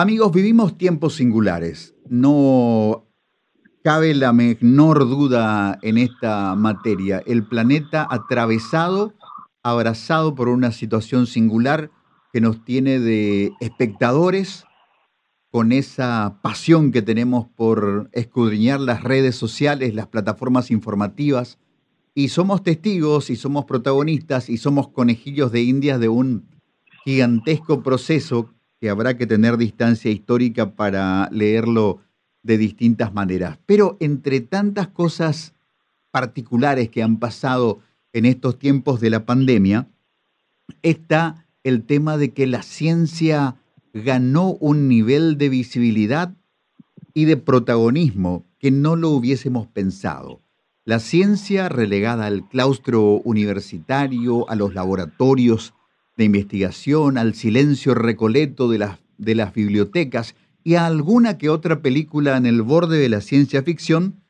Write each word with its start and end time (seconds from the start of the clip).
Amigos, 0.00 0.30
vivimos 0.30 0.78
tiempos 0.78 1.16
singulares. 1.16 1.92
No 2.08 3.08
cabe 3.82 4.14
la 4.14 4.32
menor 4.32 5.00
duda 5.00 5.76
en 5.82 5.98
esta 5.98 6.54
materia. 6.54 7.20
El 7.26 7.44
planeta 7.48 8.06
atravesado, 8.08 9.14
abrazado 9.64 10.36
por 10.36 10.50
una 10.50 10.70
situación 10.70 11.26
singular 11.26 11.90
que 12.32 12.40
nos 12.40 12.64
tiene 12.64 13.00
de 13.00 13.50
espectadores 13.58 14.66
con 15.50 15.72
esa 15.72 16.38
pasión 16.42 16.92
que 16.92 17.02
tenemos 17.02 17.48
por 17.56 18.08
escudriñar 18.12 18.78
las 18.78 19.02
redes 19.02 19.34
sociales, 19.34 19.96
las 19.96 20.06
plataformas 20.06 20.70
informativas, 20.70 21.58
y 22.14 22.28
somos 22.28 22.62
testigos 22.62 23.30
y 23.30 23.34
somos 23.34 23.64
protagonistas 23.64 24.48
y 24.48 24.58
somos 24.58 24.90
conejillos 24.90 25.50
de 25.50 25.62
indias 25.62 25.98
de 25.98 26.08
un 26.08 26.46
gigantesco 27.04 27.82
proceso 27.82 28.54
que 28.80 28.90
habrá 28.90 29.16
que 29.16 29.26
tener 29.26 29.56
distancia 29.56 30.10
histórica 30.10 30.74
para 30.74 31.28
leerlo 31.32 32.00
de 32.42 32.58
distintas 32.58 33.12
maneras. 33.12 33.58
Pero 33.66 33.96
entre 34.00 34.40
tantas 34.40 34.88
cosas 34.88 35.54
particulares 36.10 36.88
que 36.88 37.02
han 37.02 37.18
pasado 37.18 37.80
en 38.12 38.24
estos 38.24 38.58
tiempos 38.58 39.00
de 39.00 39.10
la 39.10 39.26
pandemia, 39.26 39.88
está 40.82 41.46
el 41.64 41.84
tema 41.84 42.16
de 42.16 42.32
que 42.32 42.46
la 42.46 42.62
ciencia 42.62 43.56
ganó 43.92 44.52
un 44.54 44.88
nivel 44.88 45.38
de 45.38 45.48
visibilidad 45.48 46.34
y 47.14 47.24
de 47.24 47.36
protagonismo 47.36 48.44
que 48.58 48.70
no 48.70 48.96
lo 48.96 49.10
hubiésemos 49.10 49.66
pensado. 49.66 50.40
La 50.84 51.00
ciencia 51.00 51.68
relegada 51.68 52.26
al 52.26 52.48
claustro 52.48 53.20
universitario, 53.24 54.48
a 54.48 54.54
los 54.54 54.74
laboratorios 54.74 55.74
de 56.18 56.24
investigación, 56.24 57.16
al 57.16 57.34
silencio 57.34 57.94
recoleto 57.94 58.68
de 58.68 58.78
las, 58.78 58.98
de 59.18 59.36
las 59.36 59.54
bibliotecas 59.54 60.34
y 60.64 60.74
a 60.74 60.84
alguna 60.84 61.38
que 61.38 61.48
otra 61.48 61.80
película 61.80 62.36
en 62.36 62.44
el 62.44 62.62
borde 62.62 62.98
de 62.98 63.08
la 63.08 63.20
ciencia 63.20 63.62
ficción, 63.62 64.20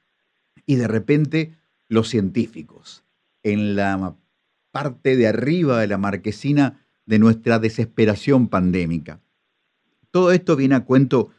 y 0.67 0.77
de 0.77 0.87
repente 0.87 1.55
los 1.89 2.11
científicos, 2.11 3.05
en 3.43 3.75
la 3.75 4.15
parte 4.71 5.17
de 5.17 5.29
arriba 5.29 5.81
de 5.81 5.87
la 5.87 5.97
marquesina 5.97 6.87
de 7.07 7.19
nuestra 7.19 7.59
desesperación 7.59 8.49
pandémica. 8.49 9.23
Todo 10.11 10.31
esto 10.33 10.57
viene 10.57 10.75
a 10.75 10.85
cuento 10.85 11.31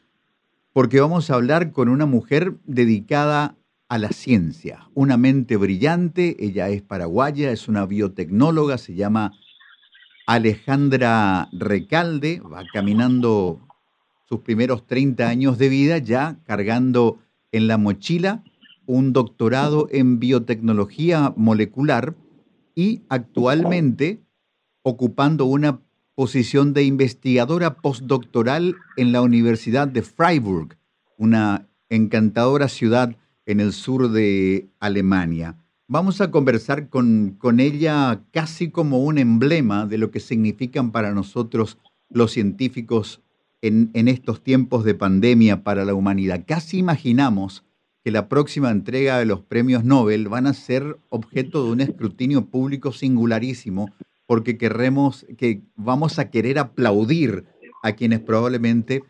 porque 0.74 1.00
vamos 1.00 1.30
a 1.30 1.36
hablar 1.36 1.72
con 1.72 1.90
una 1.90 2.08
mujer 2.08 2.56
dedicada 2.66 3.56
a 3.88 4.00
la 4.00 4.10
ciencia, 4.10 4.90
una 4.96 5.16
mente 5.16 5.58
brillante, 5.58 6.38
ella 6.40 6.70
es 6.70 6.82
paraguaya, 6.82 7.52
es 7.52 7.68
una 7.68 7.86
biotecnóloga, 7.86 8.80
se 8.80 8.96
llama 8.96 9.34
Alejandra 10.30 11.50
Recalde 11.52 12.40
va 12.42 12.64
caminando 12.72 13.62
sus 14.28 14.42
primeros 14.42 14.86
30 14.86 15.28
años 15.28 15.58
de 15.58 15.70
vida 15.70 15.98
ya 15.98 16.38
cargando 16.46 17.18
en 17.52 17.66
la 17.66 17.80
mochila 17.80 18.44
un 18.86 19.12
doctorado 19.12 19.88
en 19.90 20.20
biotecnología 20.20 21.34
molecular 21.36 22.14
y 22.76 23.02
actualmente 23.10 24.22
ocupando 24.84 25.46
una 25.46 25.80
posición 26.14 26.74
de 26.74 26.84
investigadora 26.84 27.78
postdoctoral 27.78 28.76
en 28.98 29.12
la 29.12 29.24
Universidad 29.24 29.88
de 29.88 30.04
Freiburg, 30.04 30.78
una 31.18 31.68
encantadora 31.90 32.68
ciudad 32.68 33.16
en 33.48 33.62
el 33.62 33.74
sur 33.74 34.12
de 34.12 34.70
Alemania. 34.80 35.56
Vamos 35.92 36.22
a 36.22 36.30
conversar 36.30 36.88
con, 36.90 37.36
con 37.40 37.60
ella 37.60 38.22
casi 38.32 38.70
como 38.70 39.00
un 39.00 39.18
emblema 39.18 39.88
de 39.88 39.98
lo 39.98 40.12
que 40.12 40.20
significan 40.20 40.92
para 40.92 41.16
nosotros 41.16 41.80
los 42.12 42.32
científicos 42.32 43.24
en, 43.64 43.90
en, 43.96 44.08
estos 44.08 44.44
tiempos 44.44 44.84
de 44.84 44.94
pandemia 44.94 45.64
para 45.64 45.86
la 45.86 45.96
humanidad. 45.96 46.44
Casi 46.46 46.78
imaginamos 46.78 47.66
que 48.04 48.12
la 48.12 48.30
próxima 48.30 48.70
entrega 48.70 49.18
de 49.18 49.26
los 49.26 49.42
premios 49.42 49.84
Nobel 49.84 50.28
van 50.28 50.46
a 50.46 50.54
ser 50.54 51.00
objeto 51.10 51.66
de 51.66 51.72
un 51.72 51.82
escrutinio 51.82 52.46
público 52.46 52.92
singularísimo, 52.92 53.90
porque 54.28 54.60
querremos, 54.60 55.26
que 55.40 55.64
vamos 55.76 56.20
a 56.20 56.30
querer 56.30 56.60
aplaudir 56.60 57.46
a 57.82 57.94
quienes 57.94 58.20
probablemente 58.20 59.02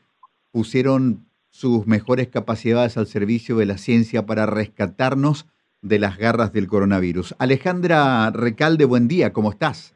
pusieron 0.51 1.27
sus 1.49 1.87
mejores 1.87 2.29
capacidades 2.29 2.95
al 2.95 3.07
servicio 3.07 3.57
de 3.57 3.65
la 3.65 3.77
ciencia 3.77 4.25
para 4.25 4.45
rescatarnos 4.45 5.45
de 5.81 5.99
las 5.99 6.17
garras 6.17 6.53
del 6.53 6.67
coronavirus. 6.67 7.35
Alejandra 7.39 8.31
Recalde, 8.31 8.85
buen 8.85 9.07
día, 9.07 9.33
¿cómo 9.33 9.51
estás? 9.51 9.95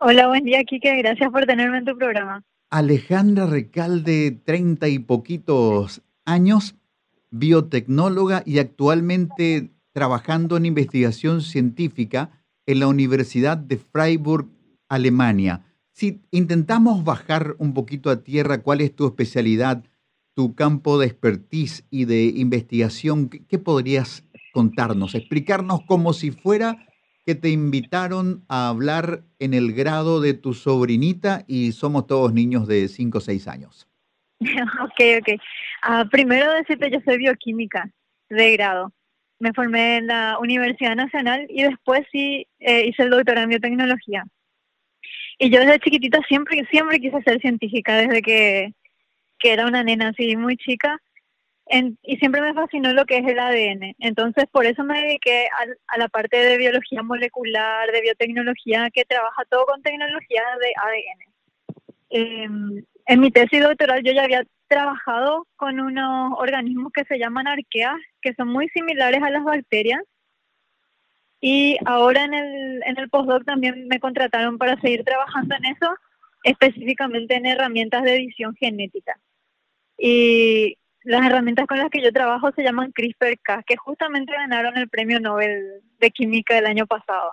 Hola, 0.00 0.28
buen 0.28 0.44
día, 0.44 0.62
Kike, 0.64 0.96
gracias 0.98 1.30
por 1.30 1.44
tenerme 1.46 1.78
en 1.78 1.84
tu 1.84 1.96
programa. 1.96 2.44
Alejandra 2.70 3.46
Recalde, 3.46 4.38
treinta 4.44 4.88
y 4.88 4.98
poquitos 4.98 6.02
años, 6.24 6.74
biotecnóloga 7.30 8.42
y 8.44 8.58
actualmente 8.58 9.70
trabajando 9.92 10.56
en 10.56 10.66
investigación 10.66 11.40
científica 11.40 12.30
en 12.66 12.80
la 12.80 12.86
Universidad 12.86 13.56
de 13.56 13.78
Freiburg, 13.78 14.46
Alemania. 14.88 15.64
Si 15.90 16.20
intentamos 16.30 17.04
bajar 17.04 17.56
un 17.58 17.74
poquito 17.74 18.10
a 18.10 18.22
tierra, 18.22 18.58
¿cuál 18.58 18.82
es 18.82 18.94
tu 18.94 19.06
especialidad, 19.06 19.82
tu 20.34 20.54
campo 20.54 20.98
de 20.98 21.06
expertise 21.06 21.84
y 21.90 22.04
de 22.04 22.26
investigación? 22.26 23.28
¿Qué 23.28 23.58
podrías 23.58 24.22
contarnos, 24.58 25.14
explicarnos 25.14 25.82
como 25.86 26.12
si 26.12 26.32
fuera 26.32 26.84
que 27.24 27.36
te 27.36 27.48
invitaron 27.48 28.44
a 28.48 28.70
hablar 28.70 29.22
en 29.38 29.54
el 29.54 29.72
grado 29.72 30.20
de 30.20 30.34
tu 30.34 30.52
sobrinita 30.52 31.44
y 31.46 31.70
somos 31.70 32.08
todos 32.08 32.32
niños 32.32 32.66
de 32.66 32.88
5 32.88 33.18
o 33.18 33.20
6 33.20 33.46
años. 33.46 33.88
Ok, 34.82 35.00
ok. 35.20 35.40
Ah, 35.82 36.06
primero 36.10 36.52
decirte, 36.54 36.90
yo 36.90 36.98
soy 37.04 37.18
bioquímica 37.18 37.88
de 38.30 38.52
grado. 38.56 38.92
Me 39.38 39.52
formé 39.52 39.98
en 39.98 40.08
la 40.08 40.38
Universidad 40.40 40.96
Nacional 40.96 41.46
y 41.48 41.62
después 41.62 42.00
sí 42.10 42.48
eh, 42.58 42.88
hice 42.88 43.04
el 43.04 43.10
doctorado 43.10 43.44
en 43.44 43.50
biotecnología. 43.50 44.24
Y 45.38 45.50
yo 45.50 45.60
desde 45.60 45.78
chiquitita 45.78 46.18
siempre, 46.26 46.66
siempre 46.68 46.98
quise 46.98 47.22
ser 47.22 47.40
científica, 47.40 47.94
desde 47.94 48.22
que, 48.22 48.72
que 49.38 49.52
era 49.52 49.66
una 49.66 49.84
nena 49.84 50.08
así 50.08 50.36
muy 50.36 50.56
chica 50.56 51.00
y 51.70 52.16
siempre 52.16 52.40
me 52.40 52.54
fascinó 52.54 52.92
lo 52.92 53.04
que 53.04 53.18
es 53.18 53.26
el 53.26 53.38
ADN. 53.38 53.94
Entonces, 53.98 54.44
por 54.50 54.64
eso 54.64 54.84
me 54.84 55.00
dediqué 55.02 55.48
a, 55.88 55.98
la 55.98 56.08
parte 56.08 56.36
de 56.36 56.56
biología 56.56 57.02
molecular, 57.02 57.90
de 57.92 58.00
biotecnología, 58.00 58.88
que 58.90 59.04
trabaja 59.04 59.44
todo 59.50 59.66
con 59.66 59.82
tecnología 59.82 60.42
de 60.60 60.72
ADN. 60.76 61.34
Em, 62.10 62.84
en 63.06 63.20
mi 63.20 63.30
tesis 63.30 63.62
doctoral 63.62 64.02
yo 64.02 64.12
ya 64.12 64.24
había 64.24 64.44
trabajado 64.66 65.46
con 65.56 65.78
unos 65.78 66.32
organismos 66.38 66.92
que 66.92 67.04
se 67.04 67.18
llaman 67.18 67.46
arqueas, 67.46 67.96
que 68.22 68.34
son 68.34 68.48
muy 68.48 68.68
similares 68.70 69.22
a 69.22 69.30
las 69.30 69.44
bacterias. 69.44 70.00
Y 71.40 71.76
ahora 71.84 72.24
en 72.24 72.34
el, 72.34 72.82
en 72.84 72.98
el 72.98 73.10
postdoc 73.10 73.44
también 73.44 73.88
me 73.88 74.00
contrataron 74.00 74.58
para 74.58 74.80
seguir 74.80 75.04
trabajando 75.04 75.54
en 75.56 75.66
eso, 75.66 75.94
específicamente 76.44 77.34
en 77.36 77.46
herramientas 77.46 78.02
de 78.02 78.16
edición 78.16 78.54
genética. 78.56 79.18
Y 79.98 80.76
las 81.04 81.26
herramientas 81.26 81.66
con 81.66 81.78
las 81.78 81.90
que 81.90 82.02
yo 82.02 82.12
trabajo 82.12 82.50
se 82.52 82.62
llaman 82.62 82.92
CRISPR-Cas, 82.92 83.64
que 83.64 83.76
justamente 83.76 84.32
ganaron 84.32 84.76
el 84.76 84.88
premio 84.88 85.20
Nobel 85.20 85.82
de 85.98 86.10
Química 86.10 86.54
del 86.54 86.66
año 86.66 86.86
pasado. 86.86 87.32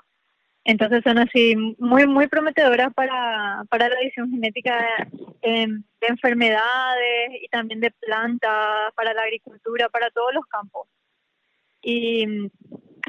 Entonces 0.64 1.04
son 1.04 1.20
así 1.20 1.56
muy, 1.78 2.08
muy 2.08 2.28
prometedoras 2.28 2.92
para, 2.94 3.64
para 3.70 3.88
la 3.88 4.00
edición 4.02 4.32
genética 4.32 4.84
de, 5.44 5.68
de 6.02 6.08
enfermedades 6.08 7.30
y 7.40 7.48
también 7.50 7.80
de 7.82 7.92
plantas, 7.92 8.92
para 8.96 9.14
la 9.14 9.22
agricultura, 9.22 9.90
para 9.90 10.10
todos 10.10 10.34
los 10.34 10.46
campos. 10.48 10.88
Y 11.82 12.50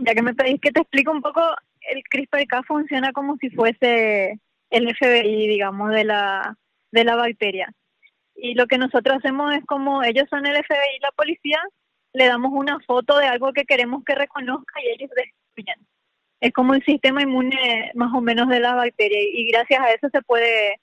ya 0.02 0.14
que 0.14 0.22
me 0.22 0.34
pedís 0.34 0.60
que 0.60 0.70
te 0.70 0.80
explique 0.80 1.10
un 1.10 1.22
poco, 1.22 1.40
el 1.88 2.02
CRISPR-Cas 2.02 2.66
funciona 2.66 3.12
como 3.12 3.36
si 3.38 3.48
fuese 3.50 4.38
el 4.70 4.94
FBI, 4.94 5.48
digamos, 5.48 5.90
de 5.92 6.04
la, 6.04 6.58
de 6.92 7.04
la 7.04 7.16
bacteria. 7.16 7.72
Y 8.36 8.54
lo 8.54 8.66
que 8.66 8.78
nosotros 8.78 9.18
hacemos 9.18 9.54
es 9.54 9.64
como 9.64 10.02
ellos 10.02 10.26
son 10.28 10.46
el 10.46 10.56
FBI 10.56 10.96
y 10.96 11.02
la 11.02 11.10
policía, 11.12 11.60
le 12.12 12.26
damos 12.26 12.52
una 12.52 12.78
foto 12.80 13.18
de 13.18 13.26
algo 13.26 13.52
que 13.52 13.64
queremos 13.64 14.04
que 14.04 14.14
reconozca 14.14 14.80
y 14.82 14.88
ellos 14.88 15.10
destruyen. 15.14 15.86
Es 16.40 16.52
como 16.52 16.74
el 16.74 16.84
sistema 16.84 17.22
inmune 17.22 17.90
más 17.94 18.12
o 18.14 18.20
menos 18.20 18.48
de 18.48 18.60
la 18.60 18.74
bacteria 18.74 19.18
y 19.20 19.50
gracias 19.50 19.80
a 19.80 19.92
eso 19.92 20.08
se 20.12 20.22
puede 20.22 20.80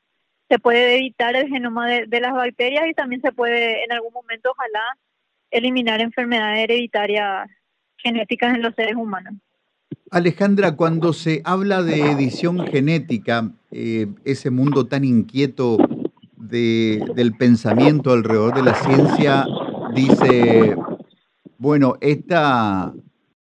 se 0.49 0.59
puede 0.59 0.97
editar 0.97 1.35
el 1.35 1.47
genoma 1.47 1.87
de, 1.87 2.05
de 2.05 2.19
las 2.19 2.33
bacterias 2.33 2.85
y 2.87 2.93
también 2.93 3.21
se 3.21 3.31
puede 3.31 3.83
en 3.83 3.91
algún 3.91 4.13
momento 4.13 4.51
ojalá 4.51 4.97
eliminar 5.49 6.01
enfermedades 6.01 6.59
hereditarias 6.65 7.49
genéticas 7.97 8.53
en 8.53 8.61
los 8.61 8.75
seres 8.75 8.95
humanos. 8.95 9.35
Alejandra, 10.11 10.75
cuando 10.75 11.13
se 11.13 11.41
habla 11.43 11.81
de 11.81 12.11
edición 12.11 12.67
genética, 12.67 13.51
eh, 13.71 14.07
ese 14.25 14.51
mundo 14.51 14.85
tan 14.85 15.03
inquieto 15.03 15.77
del 16.49 17.33
pensamiento 17.37 18.11
alrededor 18.11 18.53
de 18.53 18.63
la 18.63 18.75
ciencia 18.75 19.45
dice, 19.95 20.75
bueno, 21.57 21.95
esta, 22.01 22.93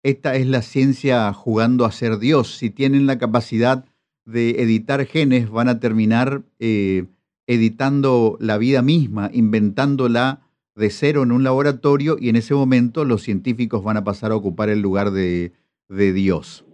esta 0.03 0.35
es 0.37 0.47
la 0.47 0.63
ciencia 0.63 1.33
jugando 1.33 1.85
a 1.85 1.93
ser 1.93 2.19
Dios. 2.19 2.57
Si 2.57 2.71
tienen 2.71 3.07
la 3.07 3.19
capacidad 3.19 3.85
de 4.25 4.63
editar 4.63 5.05
genes, 5.07 5.51
van 5.51 5.69
a 5.69 5.81
terminar 5.81 6.43
eh, 6.59 7.07
editando 7.47 8.37
la 8.41 8.59
vida 8.59 8.83
misma, 8.83 9.31
inventándola 9.33 10.41
de 10.75 10.91
cero 10.91 11.23
en 11.23 11.33
un 11.33 11.43
laboratorio 11.43 12.19
y 12.21 12.29
en 12.29 12.37
ese 12.37 12.55
momento 12.55 13.05
los 13.05 13.23
científicos 13.23 13.83
van 13.83 13.97
a 13.97 14.05
pasar 14.05 14.31
a 14.31 14.37
ocupar 14.37 14.69
el 14.69 14.81
lugar 14.81 15.11
de, 15.11 15.53
Dios. 15.89 16.66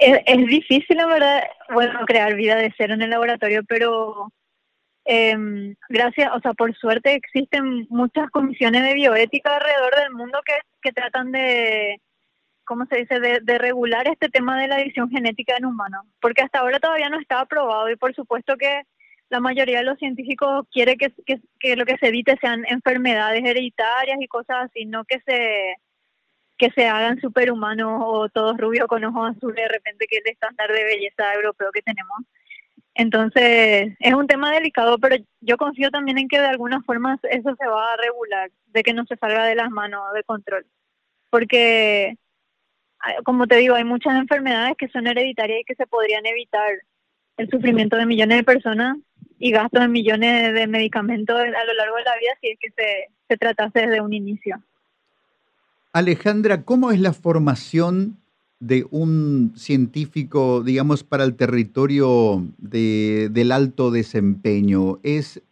Es, 0.00 0.46
difícil, 0.46 0.96
la 0.96 1.06
verdad, 1.06 1.42
bueno, 1.72 2.00
crear 2.06 2.34
vida 2.34 2.56
de 2.56 2.72
cero 2.76 2.94
en 2.94 3.02
el 3.02 3.10
laboratorio, 3.10 3.62
pero 3.64 4.32
em, 5.04 5.74
gracias, 5.88 6.30
o 6.34 6.40
sea, 6.40 6.54
por 6.54 6.74
suerte 6.76 7.14
existen 7.14 7.86
muchas 7.90 8.30
comisiones 8.30 8.82
de 8.84 8.94
bioética 8.94 9.56
alrededor 9.56 9.96
del 9.96 10.12
mundo 10.12 10.38
que, 10.44 10.54
que 10.82 10.92
tratan 10.92 11.32
de, 11.32 12.00
¿cómo 12.68 12.86
se 12.86 12.98
dice?, 12.98 13.18
de, 13.18 13.58
regular 13.58 14.06
este 14.06 14.28
tema 14.28 14.60
de 14.60 14.68
la 14.68 14.80
edición 14.80 15.10
genética 15.10 15.56
en 15.56 15.64
humanos, 15.64 16.04
porque 16.20 16.42
hasta 16.42 16.60
ahora 16.60 16.78
todavía 16.78 17.08
no 17.08 17.18
está 17.18 17.40
aprobado 17.40 17.90
y 17.90 17.96
por 17.96 18.14
supuesto 18.14 18.56
que 18.56 18.82
la 19.30 19.40
mayoría 19.40 19.78
de 19.78 19.84
los 19.84 19.98
científicos 19.98 20.66
quiere 20.70 20.96
que, 20.96 21.12
que, 21.58 21.76
lo 21.76 21.86
que 21.86 21.96
se 21.96 22.08
edite 22.08 22.36
sean 22.40 22.64
enfermedades 22.68 23.42
hereditarias 23.44 24.18
y 24.20 24.28
cosas 24.28 24.66
así, 24.66 24.84
no 24.84 25.04
que 25.04 25.20
se 25.26 25.76
que 26.58 26.70
se 26.72 26.86
hagan 26.88 27.20
superhumanos 27.20 28.02
o 28.04 28.28
todos 28.28 28.58
rubios 28.58 28.88
con 28.88 29.04
ojos 29.04 29.36
azules 29.36 29.56
de 29.56 29.68
repente, 29.68 30.06
que 30.08 30.16
es 30.16 30.22
el 30.24 30.32
estándar 30.32 30.70
de 30.72 30.84
belleza 30.84 31.34
europeo 31.34 31.70
que 31.72 31.82
tenemos. 31.82 32.18
Entonces, 32.94 33.94
es 34.00 34.14
un 34.14 34.26
tema 34.26 34.52
delicado, 34.52 34.98
pero 34.98 35.16
yo 35.40 35.56
confío 35.56 35.90
también 35.90 36.18
en 36.18 36.28
que 36.28 36.40
de 36.40 36.46
alguna 36.46 36.82
forma 36.82 37.18
eso 37.30 37.54
se 37.56 37.66
va 37.68 37.92
a 37.92 37.96
regular, 37.96 38.50
de 38.66 38.82
que 38.82 38.92
no 38.92 39.04
se 39.06 39.16
salga 39.16 39.44
de 39.44 39.54
las 39.54 39.70
manos 39.70 40.02
de 40.14 40.24
control. 40.24 40.66
Porque 41.30 42.16
como 43.24 43.46
te 43.46 43.56
digo, 43.56 43.74
hay 43.74 43.84
muchas 43.84 44.16
enfermedades 44.16 44.76
que 44.76 44.88
son 44.88 45.06
hereditarias 45.06 45.60
y 45.60 45.64
que 45.64 45.74
se 45.74 45.86
podrían 45.86 46.26
evitar 46.26 46.68
el 47.36 47.48
sufrimiento 47.48 47.96
de 47.96 48.06
millones 48.06 48.38
de 48.38 48.44
personas 48.44 48.96
y 49.38 49.52
gastos 49.52 49.80
de 49.80 49.88
millones 49.88 50.52
de 50.52 50.66
medicamentos 50.66 51.38
a 51.38 51.64
lo 51.64 51.74
largo 51.74 51.96
de 51.96 52.04
la 52.04 52.18
vida 52.18 52.32
si 52.40 52.48
es 52.48 52.58
que 52.58 52.70
se, 52.70 53.06
se 53.28 53.36
tratase 53.36 53.86
desde 53.86 54.00
un 54.00 54.12
inicio. 54.12 54.60
Alejandra, 55.92 56.64
¿cómo 56.64 56.90
es 56.90 57.00
la 57.00 57.12
formación 57.12 58.18
de 58.60 58.86
un 58.90 59.52
científico, 59.56 60.62
digamos, 60.62 61.02
para 61.02 61.24
el 61.24 61.34
territorio 61.34 62.46
de, 62.58 63.30
del 63.32 63.52
alto 63.52 63.90
desempeño? 63.90 65.00
¿Es, 65.02 65.42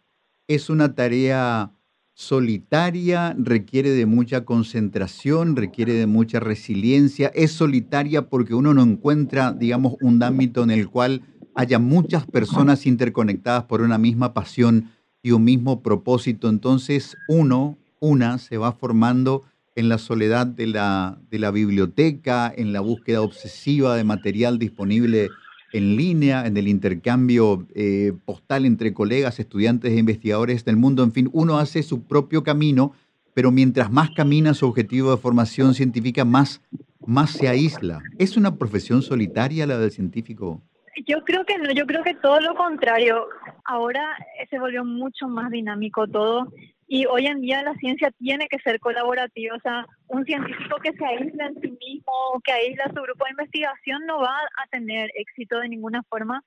¿Es 0.47 0.69
una 0.69 0.93
tarea 0.93 1.71
solitaria, 2.13 3.35
requiere 3.37 3.91
de 3.91 4.05
mucha 4.05 4.43
concentración, 4.43 5.55
requiere 5.55 5.93
de 5.93 6.07
mucha 6.07 6.39
resiliencia, 6.39 7.31
es 7.35 7.51
solitaria 7.51 8.29
porque 8.29 8.55
uno 8.55 8.73
no 8.73 8.81
encuentra, 8.81 9.53
digamos, 9.53 9.97
un 10.01 10.21
ámbito 10.23 10.63
en 10.63 10.71
el 10.71 10.89
cual 10.89 11.21
haya 11.53 11.77
muchas 11.77 12.25
personas 12.25 12.85
interconectadas 12.85 13.65
por 13.65 13.81
una 13.81 13.97
misma 13.97 14.33
pasión 14.33 14.89
y 15.21 15.31
un 15.31 15.43
mismo 15.43 15.81
propósito. 15.81 16.49
Entonces 16.49 17.15
uno, 17.27 17.77
una, 17.99 18.37
se 18.39 18.57
va 18.57 18.71
formando 18.71 19.43
en 19.77 19.89
la 19.89 19.99
soledad 19.99 20.47
de 20.47 20.65
la, 20.65 21.19
de 21.29 21.37
la 21.37 21.51
biblioteca, 21.51 22.51
en 22.53 22.73
la 22.73 22.79
búsqueda 22.79 23.21
obsesiva 23.21 23.95
de 23.95 24.03
material 24.03 24.57
disponible 24.57 25.29
en 25.71 25.95
línea, 25.95 26.47
en 26.47 26.57
el 26.57 26.67
intercambio 26.67 27.67
eh, 27.75 28.11
postal 28.25 28.65
entre 28.65 28.95
colegas, 28.95 29.39
estudiantes 29.39 29.91
e 29.91 29.97
investigadores 29.97 30.65
del 30.65 30.77
mundo. 30.77 31.03
En 31.03 31.11
fin, 31.11 31.29
uno 31.31 31.59
hace 31.59 31.83
su 31.83 32.07
propio 32.07 32.43
camino, 32.43 32.93
pero 33.35 33.51
mientras 33.51 33.91
más 33.91 34.09
camina 34.15 34.55
su 34.55 34.65
objetivo 34.65 35.11
de 35.11 35.17
formación 35.17 35.75
científica, 35.75 36.25
más, 36.25 36.59
más 37.05 37.29
se 37.29 37.47
aísla. 37.47 38.01
¿Es 38.17 38.35
una 38.35 38.55
profesión 38.55 39.03
solitaria 39.03 39.67
la 39.67 39.77
del 39.77 39.91
científico? 39.91 40.59
Yo 41.05 41.23
creo 41.23 41.45
que 41.45 41.55
no, 41.59 41.71
yo 41.71 41.85
creo 41.85 42.03
que 42.03 42.15
todo 42.15 42.39
lo 42.39 42.55
contrario. 42.55 43.27
Ahora 43.65 44.01
se 44.49 44.57
volvió 44.57 44.83
mucho 44.83 45.27
más 45.27 45.51
dinámico 45.51 46.07
todo 46.07 46.51
y 46.87 47.05
hoy 47.05 47.27
en 47.27 47.41
día 47.41 47.61
la 47.63 47.75
ciencia 47.75 48.11
tiene 48.11 48.47
que 48.47 48.59
ser 48.59 48.79
colaborativa. 48.79 49.55
O 49.55 49.59
sea, 49.59 49.85
un 50.07 50.25
científico 50.25 50.77
que 50.77 50.93
se 50.93 51.05
aísla 51.05 51.47
en 51.47 51.61
sí 51.61 51.77
mismo, 51.79 52.41
que 52.43 52.53
aísla 52.53 52.85
su 52.95 53.01
grupo 53.01 53.25
de 53.25 53.31
investigación, 53.31 54.05
no 54.05 54.19
va 54.21 54.37
a 54.63 54.67
tener 54.71 55.11
éxito 55.15 55.59
de 55.59 55.69
ninguna 55.69 56.01
forma, 56.03 56.43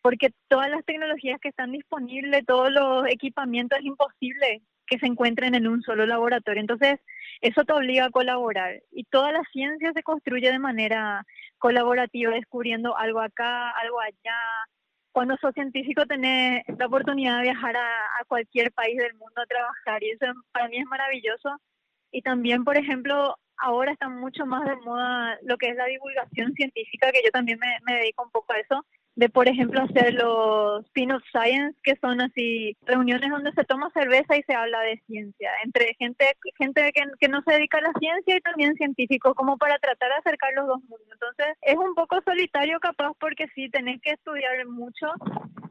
porque 0.00 0.30
todas 0.48 0.70
las 0.70 0.84
tecnologías 0.84 1.38
que 1.40 1.50
están 1.50 1.72
disponibles, 1.72 2.46
todos 2.46 2.72
los 2.72 3.06
equipamientos, 3.08 3.78
es 3.78 3.84
imposible 3.84 4.62
que 4.86 4.98
se 4.98 5.06
encuentren 5.06 5.54
en 5.54 5.66
un 5.66 5.82
solo 5.82 6.06
laboratorio. 6.06 6.60
Entonces, 6.60 6.98
eso 7.40 7.64
te 7.64 7.72
obliga 7.72 8.06
a 8.06 8.10
colaborar. 8.10 8.82
Y 8.90 9.04
toda 9.04 9.32
la 9.32 9.42
ciencia 9.52 9.92
se 9.94 10.02
construye 10.02 10.50
de 10.50 10.58
manera 10.58 11.24
colaborativa, 11.58 12.32
descubriendo 12.32 12.96
algo 12.96 13.20
acá, 13.20 13.70
algo 13.70 14.00
allá, 14.00 14.38
cuando 15.14 15.36
sos 15.36 15.54
científico 15.54 16.04
tenés 16.06 16.64
la 16.76 16.86
oportunidad 16.86 17.36
de 17.36 17.44
viajar 17.44 17.76
a, 17.76 18.24
cualquier 18.26 18.72
país 18.72 18.96
del 18.96 19.14
mundo 19.14 19.40
a 19.40 19.46
trabajar 19.46 20.02
y 20.02 20.10
eso 20.10 20.26
para 20.50 20.68
mí 20.68 20.78
es 20.78 20.86
maravilloso. 20.86 21.56
Y 22.10 22.20
también, 22.22 22.64
por 22.64 22.76
ejemplo, 22.76 23.36
ahora 23.58 23.92
está 23.92 24.08
mucho 24.08 24.44
más 24.44 24.64
de 24.68 24.74
moda 24.76 25.38
lo 25.42 25.56
que 25.56 25.68
es 25.68 25.76
la 25.76 25.84
divulgación 25.84 26.52
científica, 26.54 27.12
que 27.12 27.22
yo 27.24 27.30
también 27.30 27.60
me, 27.60 27.78
me 27.86 27.98
dedico 27.98 28.24
un 28.24 28.30
poco 28.30 28.54
a 28.54 28.58
eso 28.58 28.84
de, 29.16 29.28
por 29.28 29.48
ejemplo, 29.48 29.80
hacer 29.82 30.14
los 30.14 30.88
Pin 30.90 31.12
of 31.12 31.22
Science, 31.32 31.78
que 31.82 31.96
son 32.00 32.20
así 32.20 32.76
reuniones 32.82 33.30
donde 33.30 33.52
se 33.52 33.64
toma 33.64 33.90
cerveza 33.90 34.36
y 34.36 34.42
se 34.42 34.54
habla 34.54 34.80
de 34.80 35.00
ciencia, 35.06 35.50
entre 35.64 35.94
gente 35.98 36.32
gente 36.58 36.92
que, 36.92 37.28
no 37.28 37.42
se 37.42 37.52
dedica 37.52 37.78
a 37.78 37.82
la 37.82 37.92
ciencia 37.98 38.36
y 38.36 38.40
también 38.40 38.74
científicos, 38.74 39.34
como 39.34 39.56
para 39.56 39.78
tratar 39.78 40.10
de 40.10 40.16
acercar 40.16 40.52
los 40.54 40.66
dos 40.66 40.80
mundos. 40.82 41.08
Entonces, 41.12 41.56
es 41.62 41.76
un 41.76 41.94
poco 41.94 42.20
solitario 42.24 42.80
capaz 42.80 43.12
porque 43.18 43.46
sí, 43.54 43.68
tenés 43.70 44.00
que 44.02 44.12
estudiar 44.12 44.66
mucho, 44.66 45.06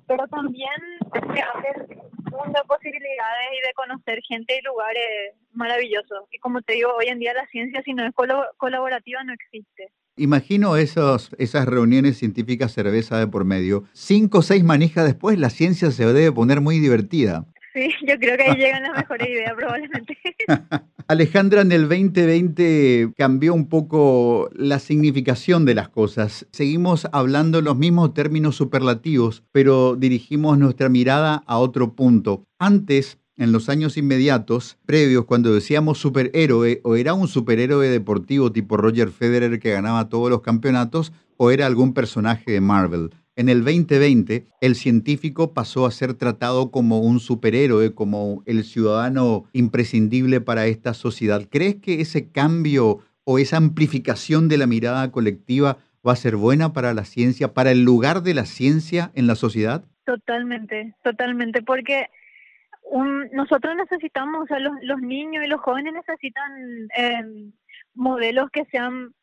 pero 0.08 0.28
también 0.28 0.72
te 1.12 1.20
hacer 1.20 1.88
mundo 2.34 2.60
de 2.60 2.68
posibilidades 2.68 3.48
y 3.52 3.68
de 3.68 3.74
conocer 3.74 4.20
gente 4.28 4.58
y 4.58 4.62
lugares 4.64 5.36
maravillosos. 5.54 6.26
Y 6.32 6.40
como 6.40 6.62
te 6.62 6.74
digo, 6.74 6.92
hoy 6.96 7.08
en 7.08 7.20
día 7.20 7.34
la 7.34 7.46
ciencia, 7.48 7.82
si 7.84 7.94
no 7.94 8.06
es 8.06 8.14
colaborativa, 8.58 9.24
no 9.24 9.34
existe. 9.34 9.92
Imagino 10.16 10.78
esos, 10.78 11.32
esas 11.40 11.66
reuniones 11.66 12.18
científicas 12.18 12.72
cerveza 12.72 13.18
de 13.18 13.28
por 13.28 13.46
medio. 13.46 13.86
Cinco 13.94 14.40
o 14.40 14.42
seis 14.42 14.64
manijas 14.64 15.06
después, 15.06 15.40
la 15.40 15.50
ciencia 15.50 15.90
se 15.92 16.06
debe 16.06 16.32
poner 16.32 16.62
muy 16.62 16.80
divertida. 16.80 17.46
Sí, 17.74 17.90
yo 18.08 18.20
creo 18.20 18.38
que 18.38 18.44
ahí 18.44 18.58
llegan 18.58 18.84
las 18.84 18.94
mejores 18.98 19.28
ideas 19.28 19.54
probablemente. 19.56 20.18
Alejandra, 21.08 21.62
en 21.62 21.72
el 21.72 21.90
2020 21.90 23.14
cambió 23.18 23.54
un 23.54 23.68
poco 23.68 24.50
la 24.54 24.78
significación 24.78 25.66
de 25.66 25.74
las 25.74 25.90
cosas. 25.90 26.48
Seguimos 26.52 27.08
hablando 27.12 27.62
los 27.62 27.76
mismos 27.76 28.14
términos 28.14 28.56
superlativos, 28.56 29.44
pero 29.52 29.96
dirigimos 29.96 30.60
nuestra 30.60 30.90
mirada 30.90 31.44
a 31.48 31.58
otro 31.58 31.96
punto. 31.96 32.46
Antes, 32.60 33.18
en 33.38 33.52
los 33.52 33.70
años 33.70 33.98
inmediatos, 33.98 34.78
previos, 34.86 35.26
cuando 35.26 35.54
decíamos 35.54 35.98
superhéroe, 35.98 36.82
o 36.84 36.96
era 36.96 37.14
un 37.14 37.28
superhéroe 37.28 37.90
deportivo 37.90 38.52
tipo 38.52 38.78
Roger 38.78 39.10
Federer 39.10 39.60
que 39.60 39.72
ganaba 39.72 40.10
todos 40.10 40.30
los 40.30 40.42
campeonatos, 40.42 41.14
o 41.38 41.52
era 41.52 41.66
algún 41.66 41.94
personaje 41.94 42.52
de 42.52 42.62
Marvel. 42.62 43.10
En 43.36 43.50
el 43.50 43.64
2020, 43.64 44.46
el 44.62 44.76
científico 44.76 45.54
pasó 45.54 45.88
a 45.88 45.92
ser 45.92 46.14
tratado 46.14 46.70
como 46.70 47.00
un 47.00 47.20
superhéroe, 47.20 47.96
como 47.96 48.44
el 48.46 48.64
ciudadano 48.64 49.46
imprescindible 49.54 50.40
para 50.40 50.68
esta 50.68 50.94
sociedad. 50.94 51.48
¿Crees 51.50 51.78
que 51.78 52.00
ese 52.00 52.30
cambio 52.30 53.00
o 53.24 53.40
esa 53.40 53.58
amplificación 53.58 54.50
de 54.50 54.58
la 54.58 54.68
mirada 54.68 55.10
colectiva 55.12 55.80
va 56.08 56.14
a 56.14 56.18
ser 56.18 56.36
buena 56.36 56.74
para 56.74 56.94
la 56.94 57.06
ciencia, 57.06 57.54
para 57.54 57.72
el 57.72 57.84
lugar 57.84 58.22
de 58.22 58.36
la 58.36 58.46
ciencia 58.46 59.12
en 59.16 59.26
la 59.26 59.36
sociedad? 59.36 59.84
Totalmente, 60.06 60.94
totalmente, 61.02 61.64
porque 61.64 62.08
nosotros 63.32 63.76
necesitamos, 63.76 64.44
o 64.44 64.48
sea, 64.48 64.60
los, 64.60 64.74
los 64.82 65.00
niños 65.02 65.44
y 65.44 65.48
los 65.48 65.62
jóvenes 65.62 65.94
necesitan 65.94 66.88
em, 66.96 67.54
modelos 67.94 68.50
que 68.52 68.66
sean 68.66 69.14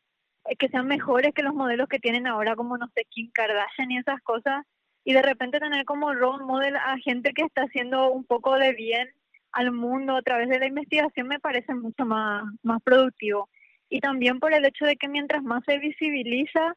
que 0.57 0.69
sean 0.69 0.87
mejores 0.87 1.33
que 1.35 1.43
los 1.43 1.53
modelos 1.53 1.87
que 1.87 1.99
tienen 1.99 2.25
ahora, 2.25 2.55
como 2.55 2.75
no 2.75 2.87
sé, 2.95 3.05
Kim 3.09 3.29
Kardashian 3.31 3.91
y 3.91 3.99
esas 3.99 4.19
cosas, 4.21 4.65
y 5.03 5.13
de 5.13 5.21
repente 5.21 5.59
tener 5.59 5.85
como 5.85 6.13
role 6.13 6.43
model 6.43 6.75
a 6.75 6.97
gente 6.97 7.31
que 7.33 7.43
está 7.43 7.63
haciendo 7.63 8.11
un 8.11 8.25
poco 8.25 8.57
de 8.57 8.73
bien 8.73 9.07
al 9.51 9.71
mundo 9.71 10.15
a 10.15 10.21
través 10.21 10.49
de 10.49 10.59
la 10.59 10.67
investigación 10.67 11.27
me 11.27 11.39
parece 11.39 11.73
mucho 11.75 12.05
más, 12.05 12.43
más 12.63 12.81
productivo. 12.83 13.49
Y 13.89 13.99
también 13.99 14.39
por 14.39 14.53
el 14.53 14.65
hecho 14.65 14.85
de 14.85 14.95
que 14.95 15.09
mientras 15.09 15.43
más 15.43 15.63
se 15.65 15.77
visibiliza 15.77 16.75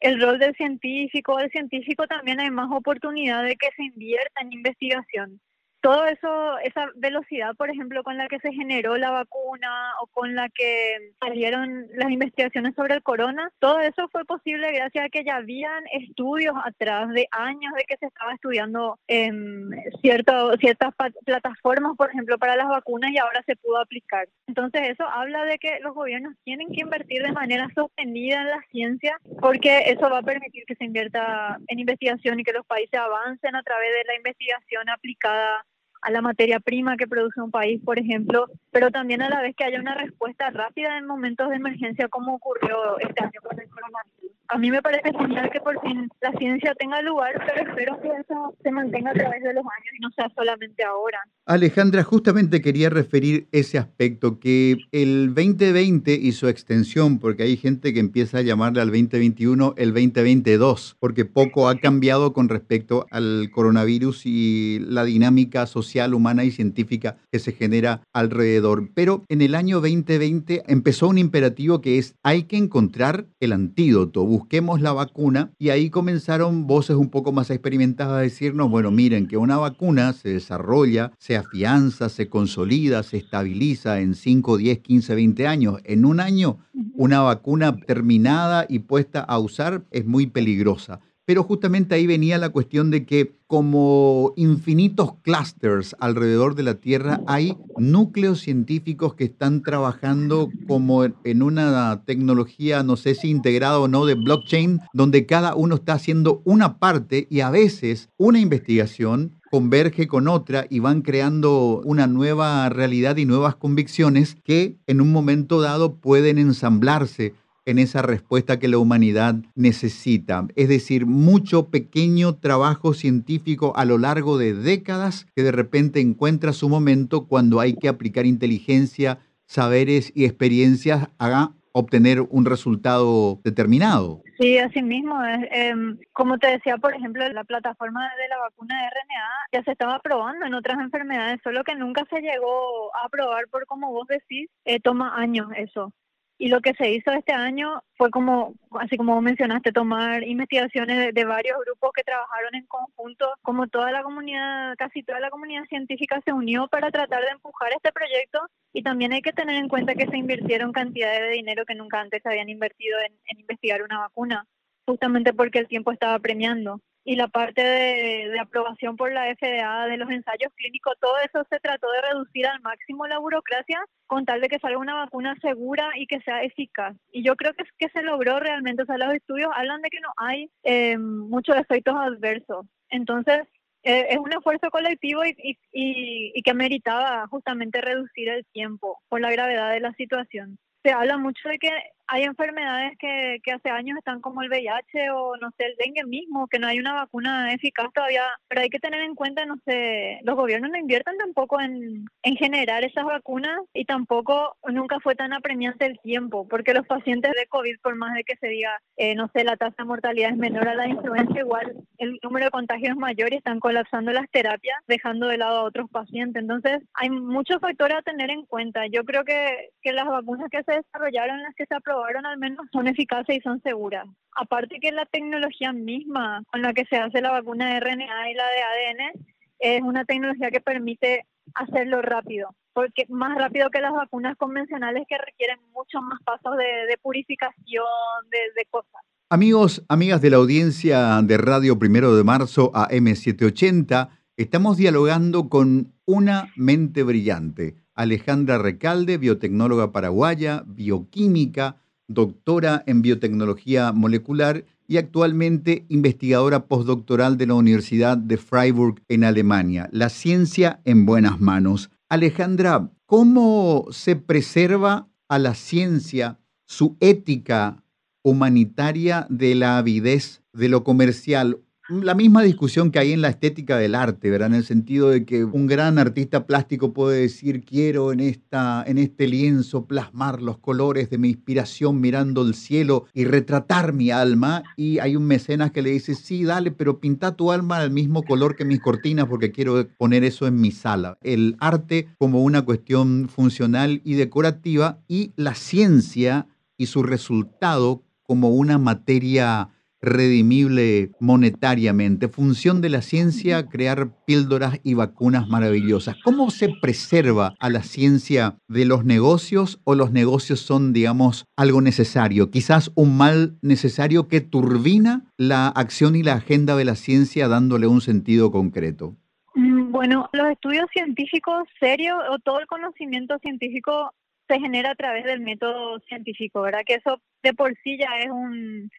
el 0.00 0.20
rol 0.20 0.38
del 0.38 0.54
científico, 0.56 1.36
del 1.36 1.50
científico 1.50 2.06
también 2.06 2.40
hay 2.40 2.50
más 2.50 2.70
oportunidad 2.72 3.44
de 3.44 3.56
que 3.56 3.68
se 3.76 3.84
invierta 3.84 4.40
en 4.40 4.52
investigación 4.52 5.40
todo 5.84 6.06
eso, 6.06 6.58
esa 6.60 6.88
velocidad, 6.94 7.54
por 7.56 7.68
ejemplo, 7.68 8.02
con 8.02 8.16
la 8.16 8.26
que 8.26 8.38
se 8.38 8.54
generó 8.54 8.96
la 8.96 9.10
vacuna 9.10 9.92
o 10.00 10.06
con 10.06 10.34
la 10.34 10.48
que 10.48 11.12
salieron 11.20 11.88
las 11.92 12.10
investigaciones 12.10 12.74
sobre 12.74 12.94
el 12.94 13.02
corona, 13.02 13.52
todo 13.58 13.80
eso 13.80 14.08
fue 14.08 14.24
posible 14.24 14.72
gracias 14.72 15.04
a 15.04 15.08
que 15.10 15.24
ya 15.24 15.36
habían 15.36 15.84
estudios 15.92 16.54
atrás 16.64 17.10
de 17.10 17.28
años 17.32 17.74
de 17.76 17.84
que 17.84 17.98
se 17.98 18.06
estaba 18.06 18.32
estudiando 18.32 18.98
en 19.08 19.72
cierto, 20.00 20.56
ciertas 20.56 20.94
plataformas, 21.26 21.94
por 21.98 22.08
ejemplo, 22.08 22.38
para 22.38 22.56
las 22.56 22.68
vacunas 22.68 23.10
y 23.12 23.18
ahora 23.18 23.42
se 23.44 23.54
pudo 23.56 23.78
aplicar. 23.78 24.26
Entonces 24.46 24.88
eso 24.88 25.04
habla 25.06 25.44
de 25.44 25.58
que 25.58 25.80
los 25.80 25.92
gobiernos 25.92 26.32
tienen 26.44 26.68
que 26.72 26.80
invertir 26.80 27.22
de 27.24 27.32
manera 27.32 27.68
sostenida 27.74 28.40
en 28.40 28.48
la 28.48 28.62
ciencia 28.70 29.20
porque 29.38 29.90
eso 29.90 30.08
va 30.08 30.20
a 30.20 30.22
permitir 30.22 30.64
que 30.64 30.76
se 30.76 30.84
invierta 30.84 31.58
en 31.68 31.78
investigación 31.78 32.40
y 32.40 32.44
que 32.44 32.54
los 32.54 32.64
países 32.64 32.98
avancen 32.98 33.54
a 33.54 33.62
través 33.62 33.92
de 33.92 34.04
la 34.06 34.16
investigación 34.16 34.88
aplicada 34.88 35.62
a 36.04 36.10
la 36.10 36.20
materia 36.20 36.60
prima 36.60 36.98
que 36.98 37.06
produce 37.06 37.40
un 37.40 37.50
país, 37.50 37.80
por 37.82 37.98
ejemplo, 37.98 38.46
pero 38.70 38.90
también 38.90 39.22
a 39.22 39.30
la 39.30 39.40
vez 39.40 39.56
que 39.56 39.64
haya 39.64 39.80
una 39.80 39.94
respuesta 39.94 40.50
rápida 40.50 40.98
en 40.98 41.06
momentos 41.06 41.48
de 41.48 41.56
emergencia 41.56 42.08
como 42.08 42.34
ocurrió 42.34 42.98
este 42.98 43.24
año 43.24 43.40
con 43.42 43.58
el 43.58 43.68
coronavirus 43.70 44.13
a 44.48 44.58
mí 44.58 44.70
me 44.70 44.82
parece 44.82 45.12
genial 45.12 45.50
que 45.50 45.60
por 45.60 45.80
fin 45.80 46.08
la 46.20 46.32
ciencia 46.32 46.74
tenga 46.78 47.00
lugar, 47.02 47.32
pero 47.46 47.70
espero 47.70 48.00
que 48.00 48.08
eso 48.08 48.54
se 48.62 48.70
mantenga 48.70 49.10
a 49.10 49.14
través 49.14 49.42
de 49.42 49.52
los 49.54 49.64
años 49.64 49.94
y 49.98 50.00
no 50.00 50.10
sea 50.10 50.30
solamente 50.34 50.84
ahora. 50.84 51.18
Alejandra, 51.46 52.02
justamente 52.02 52.60
quería 52.60 52.90
referir 52.90 53.48
ese 53.52 53.78
aspecto, 53.78 54.38
que 54.38 54.78
el 54.92 55.34
2020 55.34 56.14
y 56.14 56.32
su 56.32 56.48
extensión, 56.48 57.18
porque 57.18 57.44
hay 57.44 57.56
gente 57.56 57.92
que 57.92 58.00
empieza 58.00 58.38
a 58.38 58.42
llamarle 58.42 58.80
al 58.80 58.88
2021 58.88 59.74
el 59.76 59.92
2022, 59.92 60.96
porque 60.98 61.24
poco 61.24 61.68
ha 61.68 61.76
cambiado 61.76 62.32
con 62.32 62.48
respecto 62.48 63.06
al 63.10 63.50
coronavirus 63.50 64.26
y 64.26 64.78
la 64.80 65.04
dinámica 65.04 65.66
social, 65.66 66.14
humana 66.14 66.44
y 66.44 66.50
científica 66.50 67.16
que 67.30 67.38
se 67.38 67.52
genera 67.52 68.02
alrededor. 68.12 68.90
Pero 68.94 69.24
en 69.28 69.42
el 69.42 69.54
año 69.54 69.80
2020 69.80 70.64
empezó 70.66 71.08
un 71.08 71.18
imperativo 71.18 71.80
que 71.80 71.98
es 71.98 72.14
hay 72.22 72.44
que 72.44 72.56
encontrar 72.56 73.26
el 73.40 73.52
antídoto 73.52 74.24
busquemos 74.34 74.80
la 74.80 74.92
vacuna 74.92 75.52
y 75.60 75.68
ahí 75.68 75.90
comenzaron 75.90 76.66
voces 76.66 76.96
un 76.96 77.08
poco 77.08 77.30
más 77.30 77.50
experimentadas 77.50 78.14
a 78.14 78.20
decirnos, 78.20 78.68
bueno, 78.68 78.90
miren 78.90 79.28
que 79.28 79.36
una 79.36 79.58
vacuna 79.58 80.12
se 80.12 80.30
desarrolla, 80.30 81.12
se 81.18 81.36
afianza, 81.36 82.08
se 82.08 82.28
consolida, 82.28 83.04
se 83.04 83.18
estabiliza 83.18 84.00
en 84.00 84.16
5, 84.16 84.56
10, 84.56 84.80
15, 84.80 85.14
20 85.14 85.46
años. 85.46 85.80
En 85.84 86.04
un 86.04 86.18
año, 86.18 86.58
una 86.94 87.20
vacuna 87.20 87.76
terminada 87.76 88.66
y 88.68 88.80
puesta 88.80 89.20
a 89.20 89.38
usar 89.38 89.84
es 89.92 90.04
muy 90.04 90.26
peligrosa. 90.26 90.98
Pero 91.26 91.42
justamente 91.42 91.94
ahí 91.94 92.06
venía 92.06 92.36
la 92.36 92.50
cuestión 92.50 92.90
de 92.90 93.06
que 93.06 93.34
como 93.46 94.32
infinitos 94.36 95.14
clusters 95.22 95.96
alrededor 96.00 96.54
de 96.54 96.64
la 96.64 96.74
Tierra 96.74 97.20
hay 97.26 97.56
núcleos 97.78 98.40
científicos 98.40 99.14
que 99.14 99.24
están 99.24 99.62
trabajando 99.62 100.50
como 100.66 101.04
en 101.04 101.42
una 101.42 102.02
tecnología, 102.04 102.82
no 102.82 102.96
sé 102.96 103.14
si 103.14 103.30
integrada 103.30 103.78
o 103.78 103.88
no, 103.88 104.04
de 104.06 104.14
blockchain, 104.14 104.80
donde 104.92 105.24
cada 105.24 105.54
uno 105.54 105.76
está 105.76 105.94
haciendo 105.94 106.42
una 106.44 106.78
parte 106.78 107.26
y 107.30 107.40
a 107.40 107.50
veces 107.50 108.10
una 108.18 108.40
investigación 108.40 109.32
converge 109.50 110.08
con 110.08 110.26
otra 110.26 110.66
y 110.68 110.80
van 110.80 111.02
creando 111.02 111.80
una 111.84 112.08
nueva 112.08 112.68
realidad 112.70 113.16
y 113.18 113.24
nuevas 113.24 113.54
convicciones 113.54 114.36
que 114.42 114.78
en 114.88 115.00
un 115.00 115.12
momento 115.12 115.60
dado 115.60 115.94
pueden 115.94 116.38
ensamblarse 116.38 117.34
en 117.66 117.78
esa 117.78 118.02
respuesta 118.02 118.58
que 118.58 118.68
la 118.68 118.78
humanidad 118.78 119.36
necesita. 119.54 120.46
Es 120.56 120.68
decir, 120.68 121.06
mucho 121.06 121.70
pequeño 121.70 122.36
trabajo 122.36 122.94
científico 122.94 123.72
a 123.76 123.84
lo 123.84 123.98
largo 123.98 124.38
de 124.38 124.54
décadas 124.54 125.26
que 125.34 125.42
de 125.42 125.52
repente 125.52 126.00
encuentra 126.00 126.52
su 126.52 126.68
momento 126.68 127.26
cuando 127.26 127.60
hay 127.60 127.74
que 127.74 127.88
aplicar 127.88 128.26
inteligencia, 128.26 129.18
saberes 129.46 130.12
y 130.14 130.24
experiencias 130.24 131.08
a 131.18 131.52
obtener 131.76 132.20
un 132.20 132.44
resultado 132.44 133.40
determinado. 133.42 134.22
Sí, 134.38 134.58
así 134.58 134.80
mismo. 134.80 135.20
Em, 135.50 135.98
como 136.12 136.38
te 136.38 136.46
decía, 136.46 136.76
por 136.76 136.94
ejemplo, 136.94 137.28
la 137.28 137.42
plataforma 137.42 138.00
de 138.16 138.28
la 138.28 138.38
vacuna 138.38 138.80
de 138.80 138.86
RNA 138.86 139.28
ya 139.52 139.64
se 139.64 139.72
estaba 139.72 139.98
probando 139.98 140.46
en 140.46 140.54
otras 140.54 140.78
enfermedades, 140.78 141.40
solo 141.42 141.64
que 141.64 141.74
nunca 141.74 142.04
se 142.10 142.20
llegó 142.20 142.94
a 142.96 143.08
probar 143.08 143.48
por, 143.50 143.66
como 143.66 143.90
vos 143.90 144.06
decís, 144.06 144.48
eh, 144.64 144.78
toma 144.78 145.16
años 145.16 145.48
eso. 145.56 145.92
Y 146.36 146.48
lo 146.48 146.60
que 146.60 146.74
se 146.74 146.90
hizo 146.90 147.12
este 147.12 147.32
año 147.32 147.82
fue 147.96 148.10
como, 148.10 148.54
así 148.80 148.96
como 148.96 149.20
mencionaste, 149.20 149.72
tomar 149.72 150.24
investigaciones 150.24 151.14
de, 151.14 151.24
varios 151.24 151.58
grupos 151.64 151.92
que 151.94 152.02
trabajaron 152.02 152.54
en 152.56 152.66
conjunto, 152.66 153.32
como 153.42 153.68
toda 153.68 153.92
la 153.92 154.02
comunidad, 154.02 154.74
casi 154.76 155.02
toda 155.02 155.20
la 155.20 155.30
comunidad 155.30 155.64
científica 155.66 156.20
se 156.24 156.32
unió 156.32 156.66
para 156.68 156.90
tratar 156.90 157.22
de 157.22 157.30
empujar 157.30 157.72
este 157.72 157.92
proyecto. 157.92 158.40
Y 158.72 158.82
también 158.82 159.12
hay 159.12 159.22
que 159.22 159.32
tener 159.32 159.56
en 159.56 159.68
cuenta 159.68 159.94
que 159.94 160.08
se 160.08 160.16
invirtieron 160.16 160.72
cantidades 160.72 161.20
de 161.20 161.30
dinero 161.30 161.64
que 161.64 161.76
nunca 161.76 162.00
antes 162.00 162.20
se 162.22 162.28
habían 162.28 162.48
invertido 162.48 162.98
en 163.00 163.38
investigar 163.38 163.82
una 163.82 164.00
vacuna, 164.00 164.44
justamente 164.86 165.32
porque 165.32 165.60
el 165.60 165.68
tiempo 165.68 165.92
estaba 165.92 166.18
premiando 166.18 166.80
y 167.04 167.16
la 167.16 167.28
parte 167.28 167.62
de, 167.62 168.40
aprobación 168.40 168.96
por 168.96 169.12
la 169.12 169.26
FDA 169.34 169.86
de 169.86 169.98
los 169.98 170.10
ensayos 170.10 170.52
clínicos, 170.56 170.94
todo 171.00 171.14
eso 171.18 171.44
se 171.50 171.60
trató 171.60 171.90
de 171.92 172.02
reducir 172.02 172.46
al 172.46 172.60
máximo 172.62 173.06
la 173.06 173.18
burocracia 173.18 173.84
con 174.06 174.24
tal 174.24 174.40
de 174.40 174.48
que 174.48 174.58
salga 174.58 174.78
una 174.78 174.94
vacuna 174.94 175.36
segura 175.42 175.90
y 175.96 176.06
que 176.06 176.20
sea 176.20 176.42
eficaz. 176.42 176.96
Y 177.12 177.22
yo 177.22 177.36
creo 177.36 177.52
que 177.52 177.62
es 177.62 177.68
que 177.78 177.88
se 177.90 178.02
logró 178.02 178.40
realmente, 178.40 178.82
o 178.82 178.86
sea, 178.86 178.96
los 178.96 179.14
estudios 179.14 179.50
hablan 179.54 179.82
de 179.82 179.90
que 179.90 180.00
no 180.00 180.08
hay 180.16 180.50
eh, 180.62 180.96
muchos 180.98 181.56
efectos 181.56 181.94
adversos. 181.94 182.66
Entonces, 182.88 183.42
eh, 183.82 184.06
es 184.10 184.18
un 184.18 184.32
esfuerzo 184.32 184.70
colectivo 184.70 185.24
y, 185.24 185.36
y, 185.38 185.58
y, 185.72 186.32
y 186.34 186.42
que 186.42 186.54
meritaba 186.54 187.26
justamente 187.28 187.82
reducir 187.82 188.30
el 188.30 188.46
tiempo 188.46 188.98
por 189.08 189.20
la 189.20 189.30
gravedad 189.30 189.72
de 189.72 189.80
la 189.80 189.92
situación. 189.92 190.58
Se 190.82 190.92
habla 190.92 191.18
mucho 191.18 191.48
de 191.48 191.58
que 191.58 191.70
hay 192.06 192.24
enfermedades 192.24 192.96
que, 192.98 193.40
que 193.42 193.52
hace 193.52 193.70
años 193.70 193.98
están 193.98 194.20
como 194.20 194.42
el 194.42 194.48
VIH 194.48 195.10
o 195.10 195.36
no 195.36 195.50
sé, 195.56 195.66
el 195.66 195.76
dengue 195.76 196.04
mismo, 196.04 196.46
que 196.48 196.58
no 196.58 196.66
hay 196.66 196.78
una 196.78 196.94
vacuna 196.94 197.52
eficaz 197.52 197.92
todavía, 197.92 198.22
pero 198.48 198.62
hay 198.62 198.70
que 198.70 198.80
tener 198.80 199.00
en 199.02 199.14
cuenta, 199.14 199.44
no 199.46 199.56
sé, 199.64 200.20
los 200.22 200.36
gobiernos 200.36 200.70
no 200.70 200.78
invierten 200.78 201.16
tampoco 201.18 201.60
en, 201.60 202.04
en 202.22 202.36
generar 202.36 202.84
esas 202.84 203.04
vacunas 203.04 203.60
y 203.72 203.84
tampoco 203.84 204.56
nunca 204.68 205.00
fue 205.00 205.14
tan 205.14 205.32
apremiante 205.32 205.86
el 205.86 205.98
tiempo, 206.00 206.46
porque 206.48 206.74
los 206.74 206.86
pacientes 206.86 207.32
de 207.32 207.46
COVID, 207.46 207.78
por 207.82 207.96
más 207.96 208.14
de 208.14 208.24
que 208.24 208.36
se 208.36 208.48
diga, 208.48 208.78
eh, 208.96 209.14
no 209.14 209.30
sé, 209.34 209.44
la 209.44 209.56
tasa 209.56 209.76
de 209.78 209.84
mortalidad 209.84 210.30
es 210.30 210.36
menor 210.36 210.68
a 210.68 210.74
la 210.74 210.84
de 210.84 210.90
influenza, 210.90 211.38
igual 211.38 211.74
el 211.98 212.18
número 212.22 212.46
de 212.46 212.50
contagios 212.50 212.90
es 212.90 212.96
mayor 212.96 213.32
y 213.32 213.36
están 213.36 213.60
colapsando 213.60 214.12
las 214.12 214.30
terapias, 214.30 214.76
dejando 214.86 215.28
de 215.28 215.38
lado 215.38 215.58
a 215.58 215.64
otros 215.64 215.88
pacientes. 215.90 216.42
Entonces, 216.42 216.82
hay 216.94 217.10
muchos 217.10 217.60
factores 217.60 217.98
a 217.98 218.02
tener 218.02 218.30
en 218.30 218.44
cuenta. 218.46 218.86
Yo 218.86 219.04
creo 219.04 219.24
que, 219.24 219.70
que 219.82 219.92
las 219.92 220.06
vacunas 220.06 220.50
que 220.50 220.62
se 220.64 220.72
desarrollaron, 220.72 221.42
las 221.42 221.54
que 221.54 221.66
se 221.66 221.74
aprobaron, 221.74 221.93
probaron 221.94 222.26
al 222.26 222.38
menos 222.38 222.66
son 222.72 222.88
eficaces 222.88 223.36
y 223.36 223.40
son 223.40 223.62
seguras. 223.62 224.04
Aparte 224.34 224.80
que 224.80 224.90
la 224.90 225.06
tecnología 225.06 225.72
misma 225.72 226.42
con 226.50 226.60
la 226.60 226.72
que 226.72 226.84
se 226.86 226.96
hace 226.96 227.20
la 227.20 227.30
vacuna 227.30 227.72
de 227.72 227.80
RNA 227.80 228.30
y 228.30 228.34
la 228.34 228.44
de 228.44 228.62
ADN 228.62 229.26
es 229.60 229.82
una 229.82 230.04
tecnología 230.04 230.50
que 230.50 230.60
permite 230.60 231.24
hacerlo 231.54 232.02
rápido, 232.02 232.52
porque 232.72 233.06
más 233.08 233.38
rápido 233.38 233.70
que 233.70 233.80
las 233.80 233.92
vacunas 233.92 234.36
convencionales 234.36 235.04
que 235.08 235.16
requieren 235.18 235.58
muchos 235.72 236.02
más 236.02 236.20
pasos 236.24 236.56
de, 236.56 236.98
purificación, 237.00 237.84
de, 238.28 238.38
de 238.56 238.64
cosas. 238.70 239.02
Amigos, 239.30 239.84
amigas 239.88 240.20
de 240.20 240.30
la 240.30 240.38
audiencia 240.38 241.22
de 241.22 241.38
Radio 241.38 241.78
Primero 241.78 242.16
de 242.16 242.24
Marzo 242.24 242.72
a 242.74 242.88
M780, 242.88 244.08
estamos 244.36 244.76
dialogando 244.76 245.48
con 245.48 245.94
una 246.06 246.48
mente 246.56 247.04
brillante. 247.04 247.76
Alejandra 247.94 248.58
Recalde, 248.58 249.16
biotecnóloga 249.16 249.92
paraguaya, 249.92 250.64
bioquímica, 250.66 251.83
doctora 252.08 252.82
en 252.86 253.02
biotecnología 253.02 253.92
molecular 253.92 254.64
y 254.86 254.98
actualmente 254.98 255.86
investigadora 255.88 256.66
postdoctoral 256.66 257.38
de 257.38 257.46
la 257.46 257.54
Universidad 257.54 258.16
de 258.16 258.36
Freiburg 258.36 259.02
en 259.08 259.24
Alemania. 259.24 259.88
La 259.92 260.08
ciencia 260.08 260.80
en 260.84 261.06
buenas 261.06 261.40
manos. 261.40 261.90
Alejandra, 262.08 262.90
¿cómo 263.06 263.86
se 263.90 264.16
preserva 264.16 265.08
a 265.28 265.38
la 265.38 265.54
ciencia 265.54 266.38
su 266.66 266.96
ética 267.00 267.82
humanitaria 268.22 269.26
de 269.30 269.54
la 269.54 269.78
avidez 269.78 270.42
de 270.52 270.68
lo 270.68 270.84
comercial 270.84 271.60
la 271.88 272.14
misma 272.14 272.42
discusión 272.42 272.90
que 272.90 272.98
hay 272.98 273.12
en 273.12 273.20
la 273.20 273.28
estética 273.28 273.76
del 273.76 273.94
arte, 273.94 274.30
¿verdad? 274.30 274.48
En 274.48 274.54
el 274.54 274.64
sentido 274.64 275.10
de 275.10 275.24
que 275.24 275.44
un 275.44 275.66
gran 275.66 275.98
artista 275.98 276.46
plástico 276.46 276.94
puede 276.94 277.20
decir, 277.20 277.62
quiero 277.62 278.12
en, 278.12 278.20
esta, 278.20 278.82
en 278.86 278.96
este 278.96 279.28
lienzo 279.28 279.84
plasmar 279.86 280.40
los 280.40 280.58
colores 280.58 281.10
de 281.10 281.18
mi 281.18 281.28
inspiración 281.28 282.00
mirando 282.00 282.42
el 282.42 282.54
cielo 282.54 283.04
y 283.12 283.24
retratar 283.24 283.92
mi 283.92 284.10
alma. 284.10 284.62
Y 284.76 284.98
hay 284.98 285.16
un 285.16 285.24
mecenas 285.24 285.72
que 285.72 285.82
le 285.82 285.90
dice, 285.90 286.14
sí, 286.14 286.44
dale, 286.44 286.70
pero 286.70 287.00
pinta 287.00 287.36
tu 287.36 287.52
alma 287.52 287.76
al 287.76 287.90
mismo 287.90 288.22
color 288.22 288.56
que 288.56 288.64
mis 288.64 288.80
cortinas 288.80 289.26
porque 289.26 289.52
quiero 289.52 289.86
poner 289.98 290.24
eso 290.24 290.46
en 290.46 290.60
mi 290.60 290.70
sala. 290.70 291.18
El 291.22 291.56
arte 291.60 292.08
como 292.18 292.42
una 292.42 292.62
cuestión 292.62 293.28
funcional 293.28 294.00
y 294.04 294.14
decorativa 294.14 295.00
y 295.06 295.32
la 295.36 295.54
ciencia 295.54 296.46
y 296.78 296.86
su 296.86 297.02
resultado 297.02 298.02
como 298.22 298.48
una 298.48 298.78
materia 298.78 299.68
redimible 300.04 301.10
monetariamente. 301.20 302.28
Función 302.28 302.80
de 302.80 302.90
la 302.90 303.02
ciencia, 303.02 303.66
crear 303.66 304.10
píldoras 304.24 304.80
y 304.84 304.94
vacunas 304.94 305.48
maravillosas. 305.48 306.16
¿Cómo 306.22 306.50
se 306.50 306.70
preserva 306.80 307.54
a 307.58 307.70
la 307.70 307.82
ciencia 307.82 308.58
de 308.68 308.84
los 308.84 309.04
negocios 309.04 309.80
o 309.84 309.94
los 309.94 310.12
negocios 310.12 310.60
son, 310.60 310.92
digamos, 310.92 311.46
algo 311.56 311.80
necesario? 311.80 312.50
Quizás 312.50 312.92
un 312.94 313.16
mal 313.16 313.56
necesario 313.62 314.28
que 314.28 314.40
turbina 314.40 315.24
la 315.36 315.68
acción 315.68 316.16
y 316.16 316.22
la 316.22 316.34
agenda 316.34 316.76
de 316.76 316.84
la 316.84 316.94
ciencia 316.94 317.48
dándole 317.48 317.86
un 317.86 318.00
sentido 318.00 318.50
concreto. 318.50 319.16
Mm, 319.54 319.90
bueno, 319.90 320.28
los 320.32 320.48
estudios 320.50 320.86
científicos 320.92 321.64
serios 321.80 322.18
o 322.30 322.38
todo 322.38 322.60
el 322.60 322.66
conocimiento 322.66 323.38
científico 323.38 324.12
se 324.48 324.58
genera 324.60 324.90
a 324.90 324.94
través 324.94 325.24
del 325.24 325.40
método 325.40 326.00
científico, 326.00 326.62
¿verdad? 326.62 326.82
Que 326.84 326.94
eso 326.94 327.18
de 327.42 327.54
por 327.54 327.74
sí 327.82 327.96
ya 327.98 328.18
es 328.18 328.30
un 328.30 328.90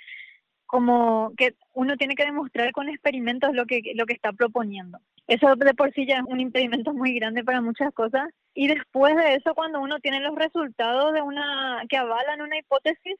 como 0.76 1.32
que 1.38 1.56
uno 1.72 1.96
tiene 1.96 2.16
que 2.16 2.26
demostrar 2.26 2.74
con 2.74 2.90
experimentos 2.90 3.54
lo 3.54 3.66
que 3.66 3.94
lo 3.96 4.06
que 4.06 4.12
está 4.12 4.34
proponiendo. 4.34 5.00
Eso 5.26 5.56
de 5.56 5.74
por 5.74 5.94
sí 5.94 6.06
ya 6.06 6.18
es 6.18 6.24
un 6.28 6.42
impedimento 6.42 6.92
muy 6.94 7.14
grande 7.18 7.46
para 7.46 7.62
muchas 7.62 7.94
cosas 7.94 8.28
y 8.54 8.68
después 8.68 9.16
de 9.16 9.36
eso 9.36 9.56
cuando 9.56 9.80
uno 9.80 10.00
tiene 10.00 10.20
los 10.20 10.36
resultados 10.36 11.14
de 11.14 11.22
una 11.22 11.82
que 11.88 11.96
avalan 11.96 12.42
una 12.42 12.58
hipótesis, 12.58 13.16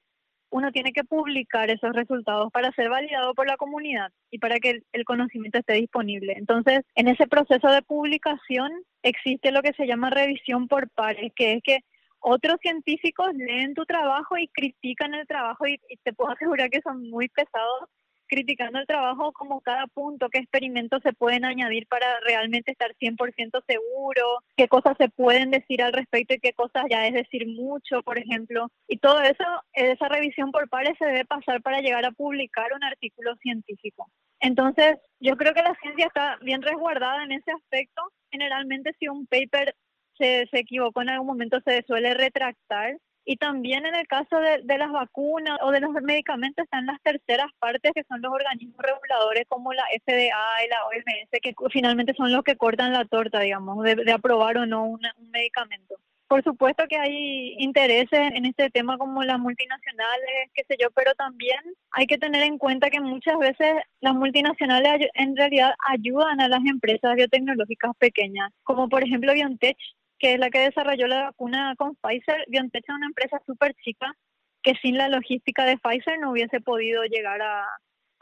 uno 0.50 0.70
tiene 0.74 0.92
que 0.92 1.06
publicar 1.06 1.70
esos 1.70 1.94
resultados 1.94 2.52
para 2.52 2.74
ser 2.74 2.90
validado 2.90 3.34
por 3.34 3.48
la 3.48 3.56
comunidad 3.56 4.12
y 4.32 4.40
para 4.40 4.60
que 4.60 4.82
el, 4.92 5.06
conocimiento 5.06 5.60
esté 5.60 5.76
disponible. 5.76 6.34
Entonces, 6.36 6.82
en 6.96 7.08
ese 7.08 7.28
proceso 7.28 7.70
de 7.72 7.84
publicación 7.84 8.70
existe 9.02 9.54
lo 9.54 9.62
que 9.62 9.72
se 9.78 9.88
llama 9.88 10.10
revisión 10.10 10.68
por 10.68 10.90
pares, 10.90 11.32
que 11.34 11.54
es 11.54 11.64
que 11.64 11.80
otros 12.28 12.58
científicos 12.60 13.28
leen 13.36 13.76
tu 13.76 13.86
trabajo 13.86 14.36
y 14.36 14.48
critican 14.48 15.14
el 15.14 15.28
trabajo 15.28 15.68
y, 15.68 15.78
te 16.04 16.12
puedo 16.12 16.32
asegurar 16.36 16.70
que 16.70 16.82
son 16.82 17.10
muy 17.10 17.30
pesados 17.30 17.90
criticando 18.28 18.80
el 18.80 18.88
trabajo 18.88 19.32
como 19.34 19.62
cada 19.62 19.86
punto, 19.86 20.30
qué 20.30 20.40
experimentos 20.40 21.00
se 21.04 21.14
pueden 21.14 21.46
añadir 21.46 21.86
para 21.88 22.08
realmente 22.22 22.72
estar 22.72 22.96
100% 22.96 23.62
seguro, 23.68 24.40
qué 24.58 24.68
cosas 24.68 24.98
se 24.98 25.10
pueden 25.10 25.52
decir 25.52 25.84
al 25.84 25.94
respecto 25.94 26.34
y 26.34 26.40
qué 26.40 26.54
cosas 26.54 26.86
ya 26.90 27.06
es 27.06 27.14
decir 27.14 27.46
mucho, 27.46 28.02
por 28.02 28.18
ejemplo. 28.18 28.70
Y 28.88 28.98
todo 28.98 29.22
eso, 29.22 29.46
esa 29.74 30.08
revisión 30.08 30.52
por 30.52 30.68
pares 30.70 30.96
se 30.98 31.06
debe 31.06 31.26
pasar 31.26 31.62
para 31.62 31.82
llegar 31.82 32.04
a 32.04 32.12
publicar 32.12 32.74
un 32.74 32.84
artículo 32.84 33.36
científico. 33.36 34.10
Entonces, 34.40 34.98
yo 35.20 35.38
creo 35.38 35.54
que 35.54 35.62
la 35.62 35.76
ciencia 35.76 36.08
está 36.08 36.38
bien 36.42 36.64
resguardada 36.64 37.24
en 37.24 37.34
ese 37.34 37.52
aspecto. 37.52 38.02
Generalmente 38.32 38.96
si 39.00 39.08
un 39.08 39.28
paper 39.28 39.76
se, 40.18 40.48
se 40.52 40.60
equivocó 40.60 41.02
en 41.02 41.10
algún 41.10 41.28
momento 41.28 41.60
se 41.66 41.84
suele 41.88 42.14
retractar. 42.14 42.98
Y 43.28 43.38
también 43.38 43.88
en 43.88 43.96
el 43.96 44.06
caso 44.06 44.40
de, 44.40 44.62
de, 44.64 44.78
las 44.78 44.92
vacunas 44.92 45.58
o 45.64 45.72
de 45.72 45.80
los 45.80 45.92
medicamentos 46.04 46.64
están 46.64 46.86
las 46.86 47.02
terceras 47.02 47.52
partes 47.58 47.92
que 47.96 48.04
son 48.04 48.22
los 48.22 48.32
organismos 48.32 48.78
reguladores 48.78 49.46
como 49.48 49.74
la 49.74 49.84
FDA 50.00 50.64
y 50.64 50.70
la 50.70 50.86
OMS 50.86 51.30
que 51.42 51.56
finalmente 51.72 52.14
son 52.14 52.32
los 52.32 52.44
que 52.44 52.56
cortan 52.56 52.94
la 52.94 53.06
torta, 53.06 53.40
digamos, 53.40 53.84
de, 53.84 54.12
aprobar 54.12 54.58
o 54.58 54.68
no 54.68 54.86
un 54.86 55.02
medicamento. 55.32 55.96
Por 56.28 56.44
supuesto 56.44 56.86
que 56.90 56.98
hay 56.98 57.56
intereses 57.60 58.32
en 58.34 58.46
este 58.46 58.72
tema 58.72 58.98
como 58.98 59.24
las 59.24 59.38
multinacionales, 59.38 60.50
qué 60.56 60.64
sé 60.68 60.76
yo, 60.80 60.90
pero 60.90 61.14
también 61.14 61.60
hay 61.92 62.08
que 62.08 62.18
tener 62.18 62.42
en 62.42 62.58
cuenta 62.58 62.90
que 62.90 63.00
muchas 63.00 63.38
veces 63.38 63.76
las 64.02 64.16
multinacionales 64.16 65.08
en 65.14 65.36
realidad 65.36 65.76
ayudan 65.88 66.42
a 66.42 66.48
las 66.48 66.66
empresas 66.66 67.16
biotecnológicas 67.16 67.92
pequeñas, 68.00 68.52
como 68.64 68.90
por 68.90 69.04
ejemplo 69.04 69.34
BioNTech, 69.34 69.78
que 70.20 70.34
es 70.34 70.40
la 70.40 70.50
que 70.50 70.60
desarrolló 70.60 71.08
la 71.08 71.24
vacuna 71.26 71.76
con 71.78 71.96
Pfizer. 71.96 72.46
BioNTech 72.48 72.84
es 72.88 72.96
una 72.96 73.08
empresa 73.08 73.42
súper 73.46 73.74
chica 73.76 74.16
que 74.62 74.74
sin 74.82 74.98
la 74.98 75.10
logística 75.10 75.66
de 75.66 75.78
Pfizer 75.78 76.20
no 76.20 76.32
hubiese 76.32 76.60
podido 76.62 77.04
llegar 77.04 77.42
a, 77.42 77.68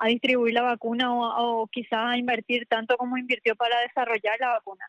distribuir 0.05 0.53
la 0.53 0.63
vacuna 0.63 1.13
o, 1.13 1.61
o 1.61 1.67
quizás 1.67 1.99
a 2.07 2.17
invertir 2.17 2.65
tanto 2.67 2.97
como 2.97 3.17
invirtió 3.17 3.55
para 3.55 3.79
desarrollar 3.81 4.37
la 4.39 4.49
vacuna. 4.49 4.85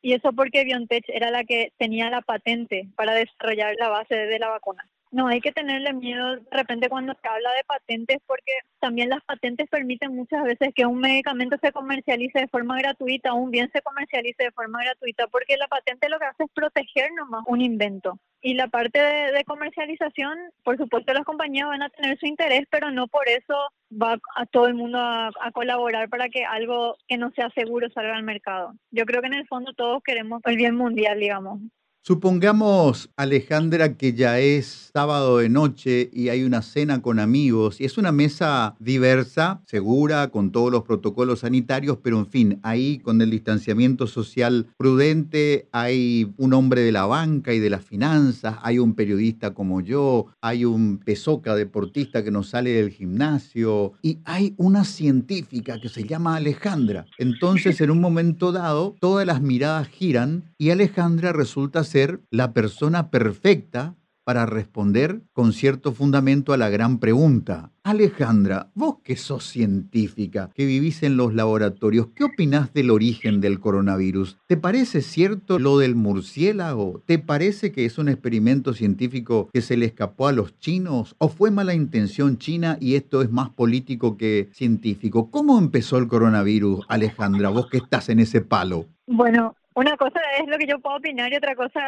Y 0.00 0.14
eso 0.14 0.32
porque 0.32 0.64
BioNTech 0.64 1.04
era 1.08 1.30
la 1.30 1.44
que 1.44 1.72
tenía 1.76 2.08
la 2.08 2.22
patente 2.22 2.88
para 2.96 3.14
desarrollar 3.14 3.74
la 3.78 3.88
base 3.88 4.14
de 4.14 4.38
la 4.38 4.48
vacuna. 4.48 4.88
No 5.10 5.28
hay 5.28 5.40
que 5.40 5.52
tenerle 5.52 5.92
miedo 5.92 6.36
de 6.36 6.42
repente 6.50 6.88
cuando 6.88 7.14
se 7.14 7.28
habla 7.28 7.50
de 7.54 7.64
patentes 7.64 8.18
porque 8.26 8.52
también 8.78 9.08
las 9.08 9.24
patentes 9.24 9.68
permiten 9.68 10.14
muchas 10.14 10.44
veces 10.44 10.70
que 10.74 10.86
un 10.86 11.00
medicamento 11.00 11.56
se 11.62 11.72
comercialice 11.72 12.40
de 12.40 12.48
forma 12.48 12.78
gratuita 12.78 13.32
un 13.32 13.50
bien 13.50 13.70
se 13.72 13.80
comercialice 13.82 14.44
de 14.44 14.52
forma 14.52 14.82
gratuita 14.82 15.26
porque 15.28 15.56
la 15.56 15.68
patente 15.68 16.08
lo 16.08 16.18
que 16.18 16.26
hace 16.26 16.44
es 16.44 16.50
proteger 16.52 17.10
nomás 17.12 17.44
un 17.46 17.60
invento. 17.60 18.18
Y 18.40 18.54
la 18.54 18.68
parte 18.68 19.00
de, 19.00 19.44
comercialización, 19.44 20.38
por 20.62 20.76
supuesto 20.76 21.12
las 21.12 21.24
compañías 21.24 21.66
van 21.68 21.82
a 21.82 21.90
tener 21.90 22.18
su 22.18 22.26
interés, 22.26 22.64
pero 22.70 22.90
no 22.90 23.08
por 23.08 23.28
eso 23.28 23.54
va 23.90 24.16
a 24.36 24.46
todo 24.46 24.68
el 24.68 24.74
mundo 24.74 24.98
a, 24.98 25.30
a, 25.40 25.50
colaborar 25.52 26.08
para 26.08 26.28
que 26.28 26.44
algo 26.44 26.96
que 27.08 27.18
no 27.18 27.30
sea 27.32 27.50
seguro 27.50 27.88
salga 27.90 28.16
al 28.16 28.22
mercado. 28.22 28.74
Yo 28.90 29.06
creo 29.06 29.22
que 29.22 29.26
en 29.28 29.34
el 29.34 29.48
fondo 29.48 29.72
todos 29.72 30.02
queremos 30.04 30.40
el 30.44 30.56
bien 30.56 30.76
mundial, 30.76 31.18
digamos. 31.18 31.60
Supongamos, 32.02 33.10
Alejandra, 33.16 33.96
que 33.96 34.14
ya 34.14 34.38
es 34.38 34.90
sábado 34.94 35.38
de 35.38 35.50
noche 35.50 36.08
y 36.12 36.30
hay 36.30 36.42
una 36.42 36.62
cena 36.62 37.02
con 37.02 37.18
amigos 37.18 37.80
y 37.80 37.84
es 37.84 37.98
una 37.98 38.12
mesa 38.12 38.76
diversa, 38.78 39.60
segura, 39.66 40.28
con 40.28 40.50
todos 40.50 40.72
los 40.72 40.84
protocolos 40.84 41.40
sanitarios, 41.40 41.98
pero 42.02 42.18
en 42.18 42.26
fin, 42.26 42.60
ahí 42.62 42.98
con 43.00 43.20
el 43.20 43.30
distanciamiento 43.30 44.06
social 44.06 44.68
prudente, 44.78 45.68
hay 45.72 46.32
un 46.38 46.54
hombre 46.54 46.80
de 46.80 46.92
la 46.92 47.04
banca 47.04 47.52
y 47.52 47.58
de 47.58 47.68
las 47.68 47.84
finanzas, 47.84 48.56
hay 48.62 48.78
un 48.78 48.94
periodista 48.94 49.52
como 49.52 49.82
yo, 49.82 50.26
hay 50.40 50.64
un 50.64 50.98
pesoca 51.04 51.54
deportista 51.54 52.24
que 52.24 52.30
nos 52.30 52.48
sale 52.48 52.70
del 52.70 52.90
gimnasio 52.90 53.92
y 54.00 54.18
hay 54.24 54.54
una 54.56 54.84
científica 54.84 55.78
que 55.78 55.90
se 55.90 56.04
llama 56.04 56.36
Alejandra. 56.36 57.04
Entonces, 57.18 57.80
en 57.82 57.90
un 57.90 58.00
momento 58.00 58.50
dado, 58.50 58.96
todas 58.98 59.26
las 59.26 59.42
miradas 59.42 59.88
giran 59.88 60.54
y 60.56 60.70
Alejandra 60.70 61.32
resulta 61.32 61.84
ser 61.88 62.20
la 62.30 62.52
persona 62.52 63.10
perfecta 63.10 63.96
para 64.28 64.44
responder 64.44 65.22
con 65.32 65.54
cierto 65.54 65.92
fundamento 65.92 66.52
a 66.52 66.58
la 66.58 66.68
gran 66.68 66.98
pregunta. 66.98 67.72
Alejandra, 67.82 68.70
vos 68.74 68.96
que 69.02 69.16
sos 69.16 69.44
científica, 69.44 70.50
que 70.54 70.66
vivís 70.66 71.02
en 71.02 71.16
los 71.16 71.32
laboratorios, 71.32 72.08
¿qué 72.14 72.24
opinás 72.24 72.74
del 72.74 72.90
origen 72.90 73.40
del 73.40 73.58
coronavirus? 73.58 74.36
¿Te 74.46 74.58
parece 74.58 75.00
cierto 75.00 75.58
lo 75.58 75.78
del 75.78 75.94
murciélago? 75.94 77.02
¿Te 77.06 77.18
parece 77.18 77.72
que 77.72 77.86
es 77.86 77.96
un 77.96 78.10
experimento 78.10 78.74
científico 78.74 79.48
que 79.50 79.62
se 79.62 79.78
le 79.78 79.86
escapó 79.86 80.28
a 80.28 80.32
los 80.32 80.58
chinos? 80.58 81.16
¿O 81.16 81.30
fue 81.30 81.50
mala 81.50 81.72
intención 81.72 82.36
china 82.36 82.76
y 82.82 82.96
esto 82.96 83.22
es 83.22 83.30
más 83.30 83.48
político 83.48 84.18
que 84.18 84.50
científico? 84.52 85.30
¿Cómo 85.30 85.58
empezó 85.58 85.96
el 85.96 86.06
coronavirus, 86.06 86.84
Alejandra, 86.90 87.48
vos 87.48 87.68
que 87.70 87.78
estás 87.78 88.10
en 88.10 88.18
ese 88.18 88.42
palo? 88.42 88.84
Bueno, 89.06 89.56
una 89.78 89.96
cosa 89.96 90.20
es 90.40 90.46
lo 90.48 90.58
que 90.58 90.66
yo 90.66 90.80
puedo 90.80 90.96
opinar 90.96 91.32
y 91.32 91.36
otra 91.36 91.54
cosa 91.54 91.80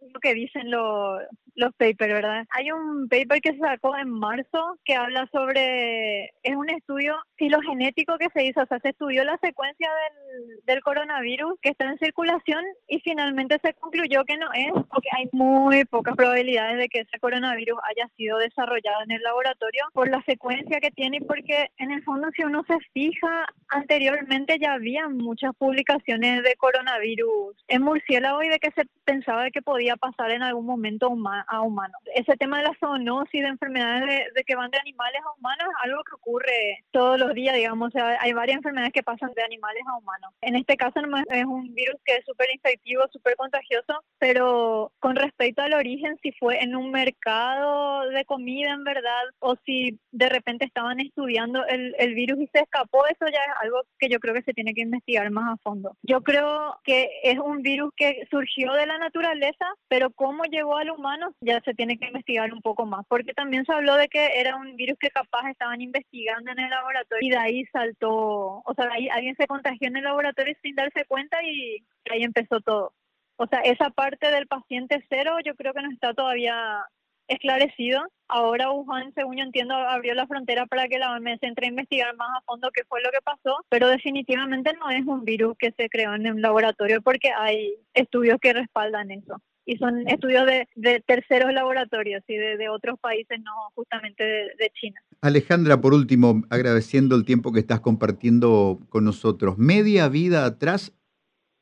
lo 0.00 0.20
que 0.20 0.34
dicen 0.34 0.70
los, 0.70 1.22
los 1.58 1.74
papers, 1.74 2.14
¿verdad? 2.14 2.46
Hay 2.50 2.70
un 2.70 3.08
paper 3.08 3.40
que 3.40 3.52
se 3.52 3.58
sacó 3.58 3.96
en 3.96 4.08
marzo 4.08 4.78
que 4.84 4.94
habla 4.94 5.28
sobre, 5.32 6.26
es 6.42 6.56
un 6.56 6.70
estudio 6.70 7.16
filogenético 7.36 8.16
que 8.16 8.28
se 8.32 8.44
hizo, 8.44 8.62
o 8.62 8.66
sea, 8.66 8.78
se 8.78 8.90
estudió 8.90 9.24
la 9.24 9.36
secuencia 9.42 9.88
del, 9.88 10.60
del 10.64 10.82
coronavirus 10.82 11.54
que 11.60 11.70
está 11.70 11.86
en 11.86 11.98
circulación 11.98 12.64
y 12.86 13.00
finalmente 13.00 13.58
se 13.62 13.74
concluyó 13.74 14.24
que 14.24 14.36
no 14.36 14.46
es, 14.54 14.72
porque 14.88 15.08
hay 15.16 15.28
muy 15.32 15.84
pocas 15.84 16.14
probabilidades 16.14 16.78
de 16.78 16.88
que 16.88 17.00
ese 17.00 17.18
coronavirus 17.18 17.78
haya 17.90 18.08
sido 18.16 18.38
desarrollado 18.38 19.02
en 19.04 19.10
el 19.10 19.22
laboratorio 19.22 19.84
por 19.92 20.08
la 20.08 20.22
secuencia 20.22 20.80
que 20.80 20.92
tiene 20.92 21.18
y 21.18 21.20
porque 21.20 21.70
en 21.78 21.90
el 21.90 22.04
fondo 22.04 22.28
si 22.36 22.44
uno 22.44 22.64
se 22.68 22.78
fija, 22.92 23.46
anteriormente 23.68 24.58
ya 24.60 24.74
había 24.74 25.08
muchas 25.08 25.54
publicaciones 25.56 26.44
de 26.44 26.54
coronavirus 26.56 27.56
en 27.66 27.82
murciélago 27.82 28.44
y 28.44 28.48
de 28.48 28.60
que 28.60 28.70
se 28.70 28.84
pensaba 29.04 29.50
que 29.50 29.62
podía 29.62 29.96
pasar 29.96 30.30
en 30.30 30.42
algún 30.42 30.66
momento 30.66 31.10
a 31.48 31.62
humanos. 31.62 32.00
Ese 32.14 32.36
tema 32.36 32.58
de 32.58 32.64
la 32.64 32.76
zoonosis, 32.78 33.42
de 33.42 33.48
enfermedades 33.48 34.32
de, 34.34 34.44
que 34.44 34.56
van 34.56 34.70
de 34.70 34.78
animales 34.78 35.20
a 35.24 35.38
humanos, 35.38 35.68
algo 35.82 36.02
que 36.04 36.14
ocurre 36.14 36.84
todos 36.90 37.18
los 37.18 37.34
días, 37.34 37.56
digamos. 37.56 37.92
hay 37.94 38.32
varias 38.32 38.56
enfermedades 38.56 38.92
que 38.92 39.02
pasan 39.02 39.32
de 39.34 39.42
animales 39.42 39.82
a 39.86 39.96
humanos. 39.96 40.32
En 40.40 40.56
este 40.56 40.76
caso 40.76 41.00
es 41.30 41.44
un 41.44 41.74
virus 41.74 41.96
que 42.04 42.16
es 42.16 42.24
súper 42.24 42.48
infectivo, 42.52 43.04
súper 43.12 43.36
contagioso, 43.36 44.02
pero 44.18 44.92
con 45.00 45.16
respecto 45.16 45.62
al 45.62 45.74
origen, 45.74 46.18
si 46.22 46.32
fue 46.32 46.62
en 46.62 46.76
un 46.76 46.90
mercado 46.90 48.08
de 48.08 48.24
comida 48.24 48.72
en 48.72 48.84
verdad 48.84 49.22
o 49.38 49.56
si 49.64 49.98
de 50.12 50.28
repente 50.28 50.64
estaban 50.64 51.00
estudiando 51.00 51.64
el, 51.66 51.94
el 51.98 52.14
virus 52.14 52.40
y 52.40 52.48
se 52.48 52.60
escapó, 52.60 53.06
eso 53.06 53.26
ya 53.26 53.40
es 53.40 53.62
algo 53.62 53.82
que 53.98 54.08
yo 54.08 54.20
creo 54.20 54.34
que 54.34 54.42
se 54.42 54.52
tiene 54.52 54.74
que 54.74 54.82
investigar 54.82 55.30
más 55.30 55.54
a 55.54 55.56
fondo. 55.62 55.96
Yo 56.02 56.22
creo 56.22 56.78
que 56.84 57.10
es 57.22 57.38
un 57.38 57.62
virus 57.62 57.92
que 57.96 58.26
surgió 58.30 58.72
de 58.74 58.86
la 58.86 58.98
naturaleza, 58.98 59.66
pero 59.88 60.10
cómo 60.10 60.44
llegó 60.44 60.76
al 60.76 60.90
humano 60.90 61.32
ya 61.40 61.60
se 61.64 61.74
tiene 61.74 61.98
que 61.98 62.06
investigar 62.06 62.52
un 62.52 62.60
poco 62.62 62.86
más, 62.86 63.04
porque 63.08 63.32
también 63.32 63.64
se 63.64 63.72
habló 63.72 63.94
de 63.96 64.08
que 64.08 64.40
era 64.40 64.56
un 64.56 64.76
virus 64.76 64.98
que 64.98 65.10
capaz 65.10 65.48
estaban 65.50 65.80
investigando 65.80 66.50
en 66.50 66.58
el 66.58 66.70
laboratorio 66.70 67.26
y 67.26 67.30
de 67.30 67.36
ahí 67.36 67.64
saltó, 67.66 68.62
o 68.64 68.74
sea, 68.74 68.88
ahí 68.92 69.08
alguien 69.08 69.36
se 69.36 69.46
contagió 69.46 69.88
en 69.88 69.96
el 69.96 70.04
laboratorio 70.04 70.54
sin 70.62 70.74
darse 70.74 71.04
cuenta 71.06 71.42
y 71.42 71.84
ahí 72.10 72.22
empezó 72.22 72.60
todo. 72.60 72.92
O 73.36 73.46
sea, 73.46 73.60
esa 73.60 73.90
parte 73.90 74.30
del 74.32 74.48
paciente 74.48 75.04
cero 75.08 75.36
yo 75.44 75.54
creo 75.54 75.72
que 75.72 75.82
no 75.82 75.90
está 75.92 76.12
todavía 76.12 76.84
esclarecido. 77.28 78.02
Ahora 78.26 78.72
Wuhan, 78.72 79.12
según 79.14 79.36
yo 79.36 79.44
entiendo, 79.44 79.74
abrió 79.74 80.14
la 80.14 80.26
frontera 80.26 80.66
para 80.66 80.88
que 80.88 80.98
la 80.98 81.12
OMS 81.12 81.38
entre 81.42 81.66
a 81.66 81.70
investigar 81.70 82.16
más 82.16 82.28
a 82.36 82.42
fondo 82.42 82.70
qué 82.72 82.82
fue 82.88 83.00
lo 83.02 83.10
que 83.10 83.20
pasó, 83.22 83.64
pero 83.68 83.88
definitivamente 83.88 84.72
no 84.80 84.90
es 84.90 85.06
un 85.06 85.24
virus 85.24 85.56
que 85.58 85.72
se 85.72 85.88
creó 85.88 86.14
en 86.14 86.28
un 86.30 86.42
laboratorio 86.42 87.00
porque 87.02 87.30
hay 87.30 87.74
estudios 87.94 88.38
que 88.40 88.54
respaldan 88.54 89.10
eso 89.12 89.40
y 89.68 89.76
son 89.76 90.08
estudios 90.08 90.46
de, 90.46 91.04
terceros 91.06 91.52
laboratorios 91.52 92.22
y 92.26 92.36
de, 92.36 92.70
otros 92.70 92.98
países, 93.00 93.38
no 93.40 93.52
justamente 93.74 94.24
de, 94.24 94.72
China. 94.80 94.98
Alejandra, 95.20 95.78
por 95.78 95.92
último, 95.92 96.42
agradeciendo 96.48 97.14
el 97.14 97.26
tiempo 97.26 97.52
que 97.52 97.60
estás 97.60 97.80
compartiendo 97.80 98.80
con 98.88 99.04
nosotros. 99.04 99.58
Media 99.58 100.08
vida 100.08 100.46
atrás 100.46 100.94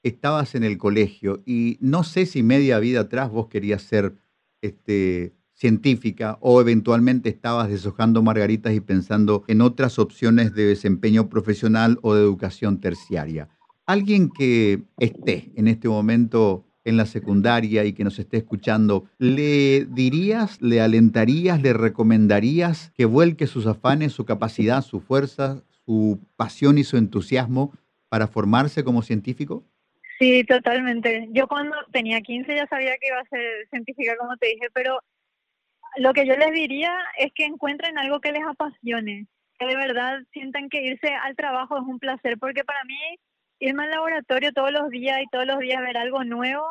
estabas 0.05 0.55
en 0.55 0.62
el 0.62 0.79
colegio 0.79 1.42
y 1.47 1.79
no 1.81 2.05
sé 2.05 2.27
si 2.27 2.45
media 2.45 2.79
vida 2.79 3.01
atrás 3.01 3.29
vos 3.29 3.49
querías 3.49 3.83
ser 3.83 4.14
este, 4.62 5.35
científica 5.53 6.38
o 6.40 6.61
eventualmente 6.61 7.29
estabas 7.29 7.69
deshojando 7.69 8.23
margaritas 8.23 8.73
y 8.73 8.79
pensando 8.79 9.42
en 9.49 9.62
otras 9.62 9.99
opciones 9.99 10.55
de 10.55 10.66
desempeño 10.66 11.29
profesional 11.29 11.99
o 12.03 12.14
de 12.14 12.23
educación 12.23 12.79
terciaria. 12.81 13.49
Alguien 13.85 14.31
que 14.31 14.85
esté 14.97 15.51
en 15.57 15.66
este 15.66 15.88
momento 15.88 16.65
en 16.87 16.96
la 16.96 17.05
secundaria 17.05 17.85
y 17.85 17.92
que 17.92 18.05
nos 18.05 18.18
esté 18.18 18.38
escuchando, 18.38 19.05
¿le 19.18 19.85
dirías, 19.87 20.62
le 20.62 20.81
alentarías, 20.81 21.61
le 21.61 21.72
recomendarías 21.72 22.92
que 22.96 23.05
vuelque 23.05 23.49
sus 23.49 23.66
afanes, 23.66 24.12
su 24.12 24.25
capacidad, 24.25 24.83
su 24.83 25.01
fuerza, 25.01 25.62
su 25.85 26.20
pasión 26.37 26.79
y 26.79 26.85
su 26.85 26.96
entusiasmo 26.96 27.72
para 28.09 28.29
formarse 28.29 28.85
como 28.85 29.03
científico? 29.03 29.64
Sí, 30.20 30.44
totalmente. 30.44 31.29
Yo 31.33 31.49
cuando 31.49 31.75
tenía 31.92 32.20
15 32.20 32.55
ya 32.55 32.66
sabía 32.68 32.96
que 32.99 33.09
iba 33.09 33.18
a 33.18 33.29
ser 33.29 33.68
científica, 33.68 34.16
como 34.16 34.37
te 34.37 34.46
dije, 34.46 34.68
pero 34.72 35.01
lo 35.96 36.12
que 36.12 36.25
yo 36.25 36.37
les 36.37 36.53
diría 36.53 36.96
es 37.18 37.33
que 37.35 37.44
encuentren 37.44 37.99
algo 37.99 38.20
que 38.20 38.31
les 38.31 38.44
apasione, 38.44 39.27
que 39.59 39.66
de 39.66 39.77
verdad 39.77 40.20
sientan 40.33 40.68
que 40.68 40.83
irse 40.83 41.09
al 41.09 41.35
trabajo 41.35 41.77
es 41.79 41.83
un 41.83 41.99
placer, 41.99 42.38
porque 42.38 42.62
para 42.62 42.85
mí 42.85 42.96
irme 43.59 43.85
al 43.85 43.90
laboratorio 43.90 44.53
todos 44.53 44.73
los 44.73 44.90
días 44.90 45.21
y 45.23 45.29
todos 45.31 45.47
los 45.47 45.59
días 45.59 45.81
ver 45.81 45.97
algo 45.97 46.25
nuevo, 46.25 46.64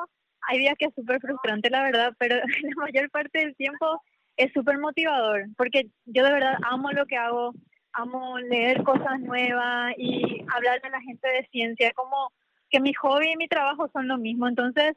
hay 0.47 0.59
días 0.59 0.75
que 0.77 0.85
es 0.85 0.95
súper 0.95 1.19
frustrante, 1.19 1.69
la 1.69 1.83
verdad, 1.83 2.13
pero 2.19 2.35
la 2.35 2.75
mayor 2.77 3.09
parte 3.09 3.39
del 3.39 3.55
tiempo 3.55 4.01
es 4.37 4.51
súper 4.53 4.77
motivador, 4.79 5.45
porque 5.57 5.87
yo 6.05 6.23
de 6.23 6.33
verdad 6.33 6.57
amo 6.63 6.91
lo 6.91 7.05
que 7.05 7.17
hago, 7.17 7.53
amo 7.93 8.37
leer 8.39 8.83
cosas 8.83 9.19
nuevas 9.21 9.93
y 9.97 10.43
hablar 10.53 10.81
de 10.81 10.89
la 10.89 11.01
gente 11.01 11.27
de 11.27 11.47
ciencia, 11.51 11.91
como 11.93 12.31
que 12.69 12.79
mi 12.79 12.93
hobby 12.93 13.31
y 13.31 13.37
mi 13.37 13.47
trabajo 13.47 13.89
son 13.93 14.07
lo 14.07 14.17
mismo, 14.17 14.47
entonces 14.47 14.95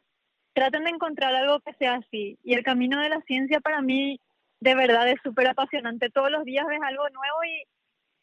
traten 0.52 0.84
de 0.84 0.90
encontrar 0.90 1.34
algo 1.34 1.60
que 1.60 1.72
sea 1.74 1.94
así. 1.94 2.36
Y 2.42 2.54
el 2.54 2.64
camino 2.64 3.00
de 3.00 3.10
la 3.10 3.20
ciencia 3.22 3.60
para 3.60 3.80
mí 3.80 4.20
de 4.60 4.74
verdad 4.74 5.08
es 5.08 5.20
súper 5.22 5.46
apasionante. 5.46 6.10
Todos 6.10 6.30
los 6.30 6.44
días 6.44 6.66
ves 6.66 6.80
algo 6.82 7.08
nuevo 7.10 7.44
y 7.44 7.62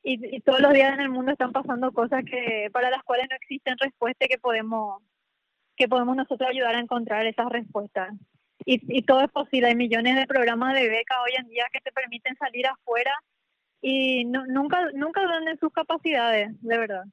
y, 0.07 0.39
todos 0.41 0.61
los 0.61 0.71
días 0.71 0.93
en 0.93 1.01
el 1.01 1.09
mundo 1.09 1.31
están 1.31 1.51
pasando 1.51 1.91
cosas 1.91 2.23
que 2.23 2.69
para 2.71 2.91
las 2.91 3.03
cuales 3.03 3.25
no 3.29 3.35
existen 3.35 3.75
respuestas 3.79 4.27
que 4.29 4.37
podemos 4.37 5.01
que 5.75 5.87
podemos 5.87 6.15
nosotros 6.15 6.47
ayudar 6.49 6.75
a 6.75 6.79
encontrar 6.79 7.25
esas 7.25 7.49
respuestas. 7.49 8.13
Y, 8.65 8.79
y 8.97 9.01
todo 9.01 9.21
es 9.21 9.31
posible. 9.31 9.67
Hay 9.67 9.75
millones 9.75 10.15
de 10.15 10.25
programas 10.25 10.73
de 10.73 10.87
beca 10.87 11.15
hoy 11.21 11.31
en 11.37 11.49
día 11.49 11.65
que 11.73 11.81
te 11.81 11.91
permiten 11.91 12.35
salir 12.37 12.65
afuera 12.67 13.11
y 13.81 14.23
nunca 14.25 14.79
nunca 14.93 15.21
dan 15.21 15.57
sus 15.59 15.73
capacidades, 15.73 16.49
de 16.61 16.77
verdad. 16.77 17.03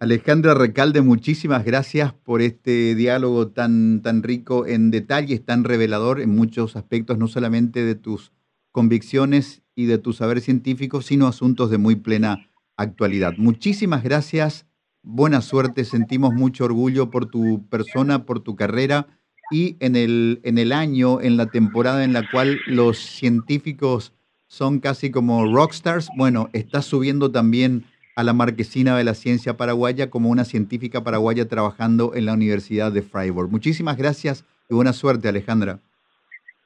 Alejandra 0.00 0.54
Recalde, 0.54 1.00
muchísimas 1.00 1.64
gracias 1.64 2.12
por 2.12 2.42
este 2.42 2.94
diálogo 2.94 3.50
tan, 3.50 4.02
tan 4.02 4.22
rico 4.22 4.66
en 4.66 4.90
detalles, 4.90 5.44
tan 5.44 5.64
revelador 5.64 6.20
en 6.20 6.30
muchos 6.30 6.76
aspectos, 6.76 7.16
no 7.18 7.26
solamente 7.26 7.84
de 7.84 7.94
tus 7.94 8.32
convicciones 8.72 9.62
y 9.74 9.86
de 9.86 9.98
tu 9.98 10.12
saber 10.12 10.40
científico, 10.40 11.02
sino 11.02 11.26
asuntos 11.26 11.70
de 11.70 11.78
muy 11.78 11.96
plena 11.96 12.50
actualidad. 12.76 13.34
Muchísimas 13.36 14.02
gracias, 14.02 14.66
buena 15.02 15.40
suerte, 15.40 15.84
sentimos 15.84 16.34
mucho 16.34 16.64
orgullo 16.64 17.10
por 17.10 17.26
tu 17.26 17.66
persona, 17.68 18.24
por 18.24 18.40
tu 18.40 18.56
carrera 18.56 19.06
y 19.50 19.76
en 19.80 19.96
el, 19.96 20.40
en 20.42 20.58
el 20.58 20.72
año, 20.72 21.20
en 21.20 21.36
la 21.36 21.46
temporada 21.46 22.04
en 22.04 22.12
la 22.12 22.28
cual 22.30 22.60
los 22.66 22.98
científicos 22.98 24.12
son 24.46 24.80
casi 24.80 25.10
como 25.10 25.44
rockstars, 25.52 26.08
bueno, 26.16 26.48
estás 26.52 26.86
subiendo 26.86 27.30
también 27.30 27.84
a 28.16 28.24
la 28.24 28.32
marquesina 28.32 28.96
de 28.96 29.04
la 29.04 29.14
ciencia 29.14 29.56
paraguaya 29.56 30.10
como 30.10 30.28
una 30.30 30.44
científica 30.44 31.04
paraguaya 31.04 31.46
trabajando 31.46 32.14
en 32.16 32.26
la 32.26 32.32
Universidad 32.32 32.90
de 32.90 33.02
Freiburg. 33.02 33.48
Muchísimas 33.50 33.96
gracias 33.96 34.44
y 34.68 34.74
buena 34.74 34.92
suerte, 34.92 35.28
Alejandra. 35.28 35.78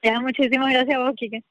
Ya, 0.03 0.19
muchísimas 0.21 0.73
gracias 0.73 0.97
a 0.97 1.01
vos, 1.01 1.15
Kike. 1.17 1.45